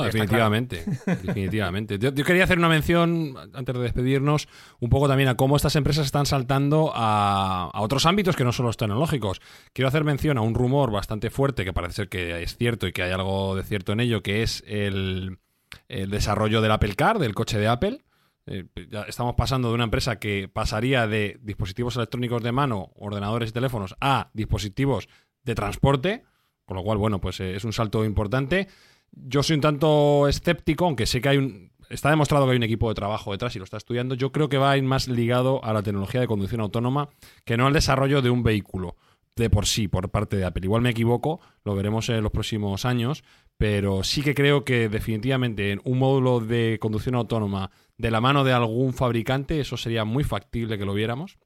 [0.03, 1.97] Definitivamente, definitivamente.
[1.99, 4.47] Yo, quería hacer una mención, antes de despedirnos,
[4.79, 8.65] un poco también a cómo estas empresas están saltando a, otros ámbitos que no son
[8.65, 9.41] los tecnológicos.
[9.73, 12.91] Quiero hacer mención a un rumor bastante fuerte, que parece ser que es cierto y
[12.91, 15.39] que hay algo de cierto en ello, que es el,
[15.87, 18.01] desarrollo del Apple Car, del coche de Apple.
[18.47, 23.51] Eh, ya estamos pasando de una empresa que pasaría de dispositivos electrónicos de mano, ordenadores
[23.51, 25.07] y teléfonos, a dispositivos
[25.43, 26.23] de transporte,
[26.65, 28.67] con lo cual, bueno, pues eh, es un salto importante.
[29.11, 31.71] Yo soy un tanto escéptico, aunque sé que hay un.
[31.89, 34.15] Está demostrado que hay un equipo de trabajo detrás y lo está estudiando.
[34.15, 37.09] Yo creo que va a ir más ligado a la tecnología de conducción autónoma
[37.43, 38.95] que no al desarrollo de un vehículo
[39.35, 40.65] de por sí, por parte de Apple.
[40.65, 43.23] Igual me equivoco, lo veremos en los próximos años,
[43.57, 48.43] pero sí que creo que definitivamente en un módulo de conducción autónoma de la mano
[48.43, 51.37] de algún fabricante, eso sería muy factible que lo viéramos.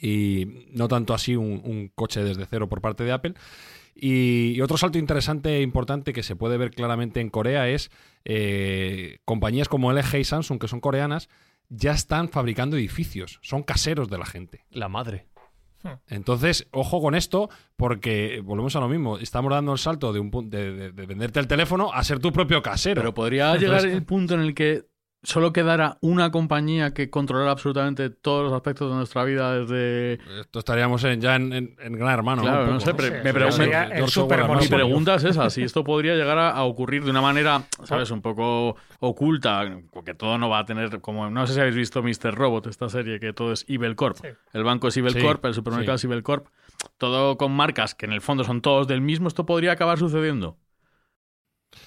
[0.00, 3.34] Y no tanto así un, un coche desde cero por parte de Apple.
[4.00, 7.90] Y, otro salto interesante e importante que se puede ver claramente en Corea es
[8.24, 11.28] eh, compañías como LG y Samsung, que son coreanas,
[11.68, 14.64] ya están fabricando edificios, son caseros de la gente.
[14.70, 15.26] La madre.
[15.82, 15.94] Hmm.
[16.06, 19.18] Entonces, ojo con esto, porque volvemos a lo mismo.
[19.18, 22.62] Estamos dando el salto de, un, de, de venderte el teléfono a ser tu propio
[22.62, 23.00] casero.
[23.00, 24.84] Pero podría llegar el punto en el que
[25.22, 30.14] solo quedara una compañía que controlara absolutamente todos los aspectos de nuestra vida desde...
[30.40, 32.42] Esto estaríamos ya en, Gran Hermano.
[32.42, 32.80] Claro, ¿no?
[32.80, 37.64] sé, me, mi pregunta es esa, si esto podría llegar a, ocurrir de una manera,
[37.84, 38.10] ¿sabes?
[38.10, 42.02] Un poco oculta, porque todo no va a tener, como no sé si habéis visto
[42.02, 42.34] Mr.
[42.34, 44.18] Robot, esta serie, que todo es Evil Corp.
[44.52, 46.46] El banco es Evil Corp, el supermercado es Evil Corp,
[46.96, 50.56] todo con marcas que en el fondo son todos del mismo, ¿esto podría acabar sucediendo?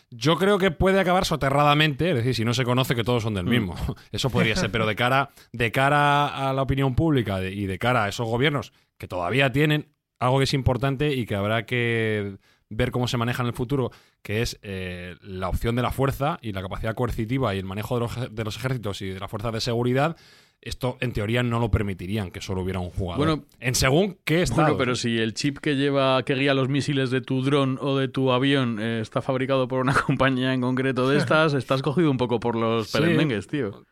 [0.09, 3.33] Yo creo que puede acabar soterradamente, es decir, si no se conoce que todos son
[3.33, 3.49] del mm.
[3.49, 3.75] mismo.
[4.11, 8.05] Eso podría ser, pero de cara, de cara a la opinión pública y de cara
[8.05, 12.37] a esos gobiernos que todavía tienen algo que es importante y que habrá que
[12.69, 16.39] ver cómo se maneja en el futuro, que es eh, la opción de la fuerza
[16.41, 19.29] y la capacidad coercitiva y el manejo de los, de los ejércitos y de las
[19.29, 20.15] fuerzas de seguridad,
[20.61, 23.25] esto en teoría no lo permitirían que solo hubiera un jugador.
[23.25, 24.61] Bueno, en según qué estado.
[24.61, 27.97] Bueno, pero si el chip que lleva, que guía los misiles de tu dron o
[27.97, 32.11] de tu avión eh, está fabricado por una compañía en concreto de estas, estás cogido
[32.11, 33.83] un poco por los pelendengues, tío.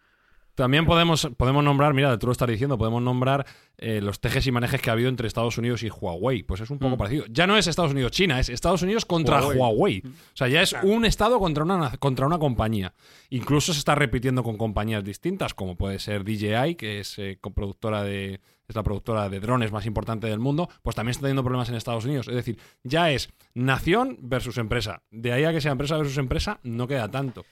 [0.60, 3.46] También podemos, podemos nombrar, mira, tú lo estás diciendo, podemos nombrar
[3.78, 6.44] eh, los tejes y manejes que ha habido entre Estados Unidos y Huawei.
[6.44, 6.98] Pues es un poco mm.
[6.98, 7.26] parecido.
[7.30, 10.04] Ya no es Estados Unidos-China, es Estados Unidos contra Huawei.
[10.06, 12.94] O sea, ya es un Estado contra una, contra una compañía.
[13.30, 18.04] Incluso se está repitiendo con compañías distintas, como puede ser DJI, que es, eh, productora
[18.04, 21.70] de, es la productora de drones más importante del mundo, pues también está teniendo problemas
[21.70, 22.28] en Estados Unidos.
[22.28, 25.04] Es decir, ya es nación versus empresa.
[25.10, 27.46] De ahí a que sea empresa versus empresa, no queda tanto.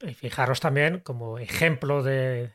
[0.00, 2.52] Y fijaros también como ejemplo de,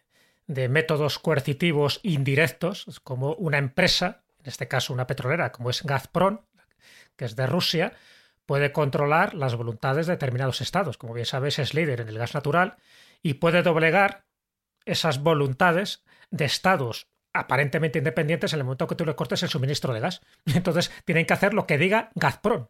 [0.48, 6.39] métodos coercitivos indirectos, como una empresa, en este caso una petrolera, como es Gazprom,
[7.16, 7.94] que es de Rusia,
[8.46, 10.98] puede controlar las voluntades de determinados estados.
[10.98, 12.78] Como bien sabéis, es líder en el gas natural
[13.22, 14.26] y puede doblegar
[14.86, 19.94] esas voluntades de estados aparentemente independientes en el momento que tú le cortes el suministro
[19.94, 20.22] de gas.
[20.46, 22.68] Entonces tienen que hacer lo que diga Gazprom.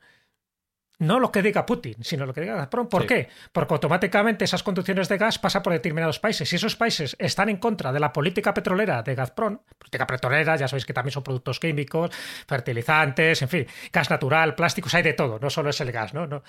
[1.00, 2.88] No lo que diga Putin, sino lo que diga Gazprom.
[2.88, 3.28] ¿Por qué?
[3.52, 6.48] Porque automáticamente esas conducciones de gas pasan por determinados países.
[6.48, 10.68] Si esos países están en contra de la política petrolera de Gazprom, política petrolera, ya
[10.68, 12.12] sabéis que también son productos químicos,
[12.48, 16.28] fertilizantes, en fin, gas natural, plásticos, hay de todo, no solo es el gas, ¿no?
[16.28, 16.44] no.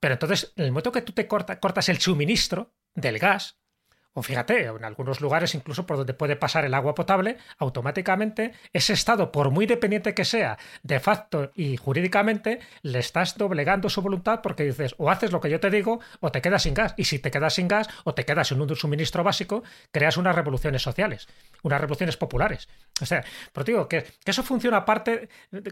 [0.00, 3.57] Pero entonces, en el momento que tú te cortas el suministro del gas,
[4.18, 8.92] o fíjate, en algunos lugares incluso por donde puede pasar el agua potable, automáticamente ese
[8.92, 14.40] Estado, por muy dependiente que sea, de facto y jurídicamente, le estás doblegando su voluntad
[14.42, 16.94] porque dices, o haces lo que yo te digo, o te quedas sin gas.
[16.96, 19.62] Y si te quedas sin gas, o te quedas sin un suministro básico,
[19.92, 21.28] creas unas revoluciones sociales,
[21.62, 22.68] unas revoluciones populares.
[23.00, 24.84] O sea, pero digo que, eso funciona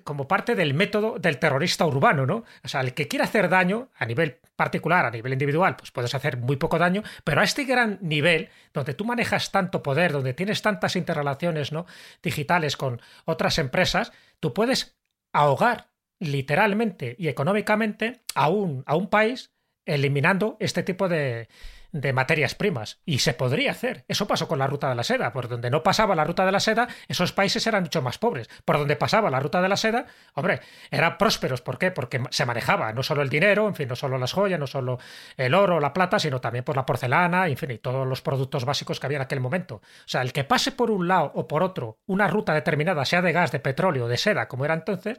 [0.04, 2.44] como parte del método del terrorista urbano, ¿no?
[2.64, 6.14] O sea, el que quiere hacer daño a nivel particular, a nivel individual, pues puedes
[6.14, 8.35] hacer muy poco daño, pero a este gran nivel,
[8.72, 11.86] donde tú manejas tanto poder, donde tienes tantas interrelaciones ¿no?
[12.22, 14.96] digitales con otras empresas, tú puedes
[15.32, 19.52] ahogar literalmente y económicamente a un, a un país
[19.84, 21.48] eliminando este tipo de,
[21.92, 23.00] de materias primas.
[23.04, 24.04] Y se podría hacer.
[24.08, 25.32] Eso pasó con la ruta de la seda.
[25.32, 28.48] Por donde no pasaba la ruta de la seda, esos países eran mucho más pobres.
[28.64, 30.60] Por donde pasaba la ruta de la seda, hombre,
[30.90, 31.60] eran prósperos.
[31.60, 31.90] ¿Por qué?
[31.90, 34.98] Porque se manejaba no solo el dinero, en fin, no solo las joyas, no solo
[35.36, 38.64] el oro, la plata, sino también por la porcelana, en fin, y todos los productos
[38.64, 39.76] básicos que había en aquel momento.
[39.76, 43.22] O sea, el que pase por un lado o por otro una ruta determinada, sea
[43.22, 45.18] de gas, de petróleo, de seda, como era entonces,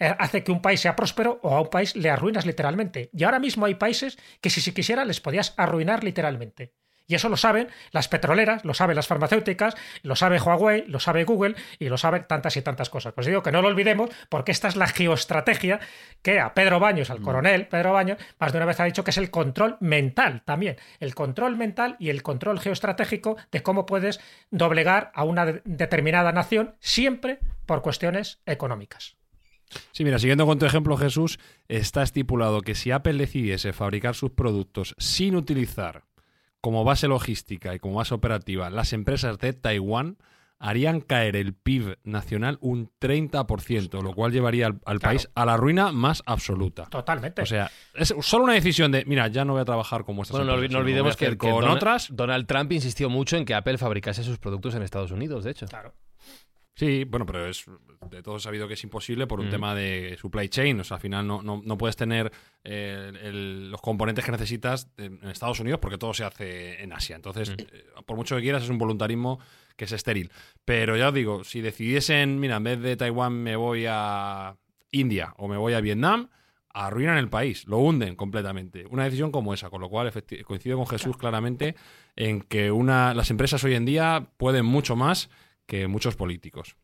[0.00, 3.10] hace que un país sea próspero o a un país le arruinas literalmente.
[3.12, 6.72] Y ahora mismo hay países que si se quisiera les podías arruinar literalmente.
[7.10, 11.24] Y eso lo saben las petroleras, lo saben las farmacéuticas, lo sabe Huawei, lo sabe
[11.24, 13.14] Google y lo saben tantas y tantas cosas.
[13.14, 15.80] Pues digo que no lo olvidemos porque esta es la geoestrategia
[16.22, 17.24] que a Pedro Baños, al mm.
[17.24, 20.76] coronel Pedro Baños, más de una vez ha dicho que es el control mental también.
[21.00, 24.20] El control mental y el control geoestratégico de cómo puedes
[24.52, 29.19] doblegar a una determinada nación siempre por cuestiones económicas.
[29.92, 34.30] Sí, mira, siguiendo con tu ejemplo, Jesús, está estipulado que si Apple decidiese fabricar sus
[34.30, 36.04] productos sin utilizar
[36.60, 40.18] como base logística y como base operativa las empresas de Taiwán,
[40.60, 45.90] harían caer el PIB nacional un 30%, lo cual llevaría al, país a la ruina
[45.90, 46.84] más absoluta.
[46.84, 47.42] Totalmente.
[47.42, 50.36] O sea, es solo una decisión de, mira, ya no voy a trabajar como estas
[50.36, 52.14] Bueno, no, olvidemos que, con otras...
[52.14, 55.66] Donald Trump insistió mucho en que Apple fabricase sus productos en Estados Unidos, de hecho.
[55.66, 55.94] Claro.
[56.74, 57.66] Sí, bueno, pero es
[58.10, 59.50] de todo sabido que es imposible por un mm.
[59.50, 60.80] tema de supply chain.
[60.80, 62.32] O sea, al final no, no, puedes tener
[62.64, 67.16] eh, los componentes que necesitas en Estados Unidos porque todo se hace en Asia.
[67.16, 67.60] Entonces, mm.
[67.60, 69.40] eh, por mucho que quieras, es un voluntarismo
[69.76, 70.32] que es estéril.
[70.64, 74.56] Pero ya os digo, si decidiesen, mira, en vez de Taiwán me voy a
[74.90, 76.30] India o me voy a Vietnam,
[76.72, 78.86] arruinan el país, lo hunden completamente.
[78.90, 80.12] Una decisión como esa, con lo cual
[80.46, 81.74] coincido con Jesús claramente
[82.16, 85.30] en que una, las empresas hoy en día pueden mucho más
[85.70, 86.76] que muchos políticos.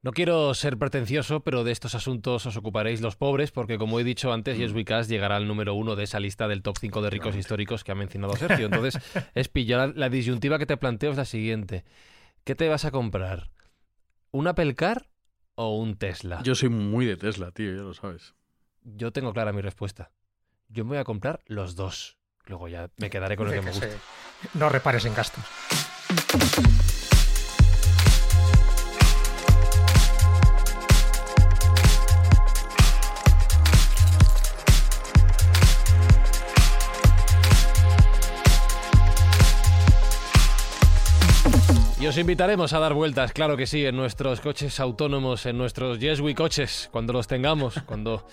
[0.00, 4.04] No quiero ser pretencioso, pero de estos asuntos os ocuparéis los pobres, porque como he
[4.04, 7.10] dicho antes, Yes We llegará al número uno de esa lista del top 5 de
[7.10, 8.66] ricos históricos que ha mencionado Sergio.
[8.66, 8.98] Entonces,
[9.34, 11.84] es pillar la disyuntiva que te planteo es la siguiente.
[12.44, 13.50] ¿Qué te vas a comprar?
[14.30, 15.10] ¿Un Apple Car
[15.54, 16.40] o un Tesla?
[16.42, 18.34] Yo soy muy de Tesla, tío, ya lo sabes.
[18.82, 20.10] Yo tengo clara mi respuesta.
[20.68, 22.16] Yo me voy a comprar los dos.
[22.46, 23.88] Luego ya me quedaré con el que me gusta.
[24.54, 25.44] No repares en gastos.
[42.08, 46.22] Os invitaremos a dar vueltas, claro que sí, en nuestros coches autónomos, en nuestros Yes
[46.36, 48.24] coches, cuando los tengamos, cuando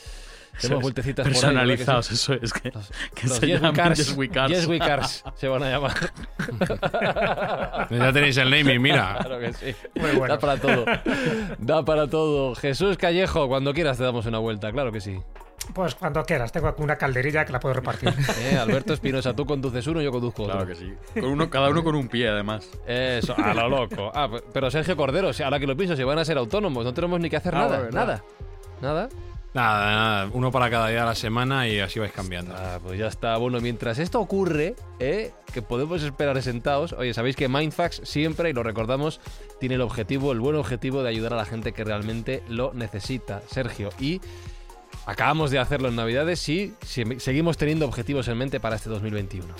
[0.61, 4.15] demos vueltecitas personalizados, por ahí, eso es que, los, que se yes, Cars,
[4.49, 5.23] yes, Cars.
[5.35, 5.93] se van a llamar.
[7.89, 9.17] ya tenéis el naming, mira.
[9.19, 9.75] Claro que sí.
[9.95, 10.33] Muy bueno.
[10.35, 10.85] Da para todo.
[11.57, 12.55] Da para todo.
[12.55, 15.19] Jesús Callejo, cuando quieras te damos una vuelta, claro que sí.
[15.73, 18.13] Pues cuando quieras, tengo aquí una calderilla que la puedo repartir.
[18.43, 20.55] Eh, Alberto Espinosa, tú conduces uno, yo conduzco otro.
[20.55, 20.93] Claro que sí.
[21.13, 22.69] Con uno, cada uno con un pie, además.
[22.85, 24.11] Eso, a lo loco.
[24.13, 27.19] Ah, pero Sergio Cordero, ahora que lo pienso, si van a ser autónomos, no tenemos
[27.19, 27.89] ni que hacer ah, nada, nada.
[27.91, 28.23] Nada.
[28.81, 29.09] Nada,
[29.53, 32.53] nada, uno para cada día de la semana y así vais cambiando.
[32.55, 33.37] Ah, pues ya está.
[33.37, 35.31] Bueno, mientras esto ocurre, ¿eh?
[35.53, 39.19] que podemos esperar sentados, oye, sabéis que Mindfax siempre, y lo recordamos,
[39.59, 43.41] tiene el objetivo, el buen objetivo de ayudar a la gente que realmente lo necesita.
[43.47, 44.21] Sergio, y
[45.05, 49.53] Acabamos de hacerlo en Navidades y seguimos teniendo objetivos en mente para este 2021.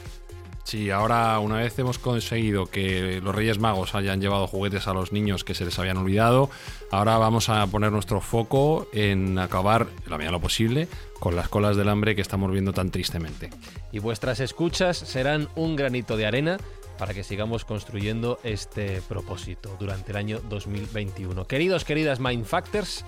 [0.64, 5.11] Sí, ahora una vez hemos conseguido que los Reyes Magos hayan llevado juguetes a los
[5.11, 6.49] niños que se les habían olvidado,
[6.89, 10.88] ahora vamos a poner nuestro foco en acabar, la medida lo posible,
[11.20, 13.49] con las colas del hambre que estamos viendo tan tristemente.
[13.91, 16.57] Y vuestras escuchas serán un granito de arena
[16.97, 21.45] para que sigamos construyendo este propósito durante el año 2021.
[21.45, 23.03] Queridos, queridas Mindfactors,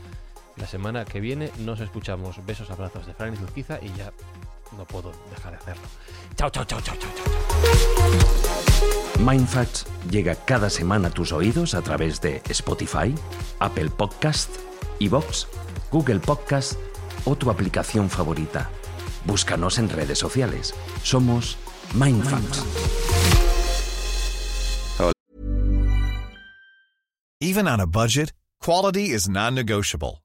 [0.58, 2.46] la semana que viene nos escuchamos.
[2.46, 4.12] Besos, abrazos de Fran y Zuzquiza y ya
[4.76, 5.84] no puedo dejar de hacerlo.
[6.36, 7.12] Chao, chao, chao, chao, chao.
[7.16, 7.26] chao.
[9.20, 13.16] Mindfacts llega cada semana a tus oídos a través de Spotify,
[13.60, 14.50] Apple Podcast,
[15.00, 15.48] Evox,
[15.92, 16.74] Google Podcast
[17.26, 18.70] o tu aplicación favorita.
[19.26, 20.74] Búscanos en redes sociales.
[21.04, 21.58] Somos
[21.94, 22.64] Mindfacts.
[27.42, 30.25] Even on a budget, quality is non-negotiable.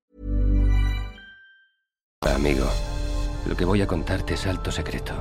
[2.23, 2.67] Amigo,
[3.47, 5.13] lo que voy a contarte es alto secreto.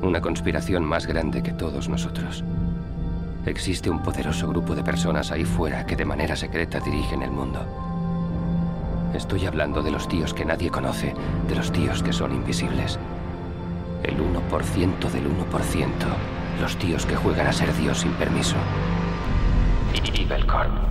[0.00, 2.42] Una conspiración más grande que todos nosotros.
[3.44, 7.66] Existe un poderoso grupo de personas ahí fuera que de manera secreta dirigen el mundo.
[9.14, 11.14] Estoy hablando de los tíos que nadie conoce,
[11.48, 12.98] de los tíos que son invisibles.
[14.02, 15.90] El 1% del 1%.
[16.62, 18.56] Los tíos que juegan a ser Dios sin permiso.
[20.14, 20.89] Y Belcorn.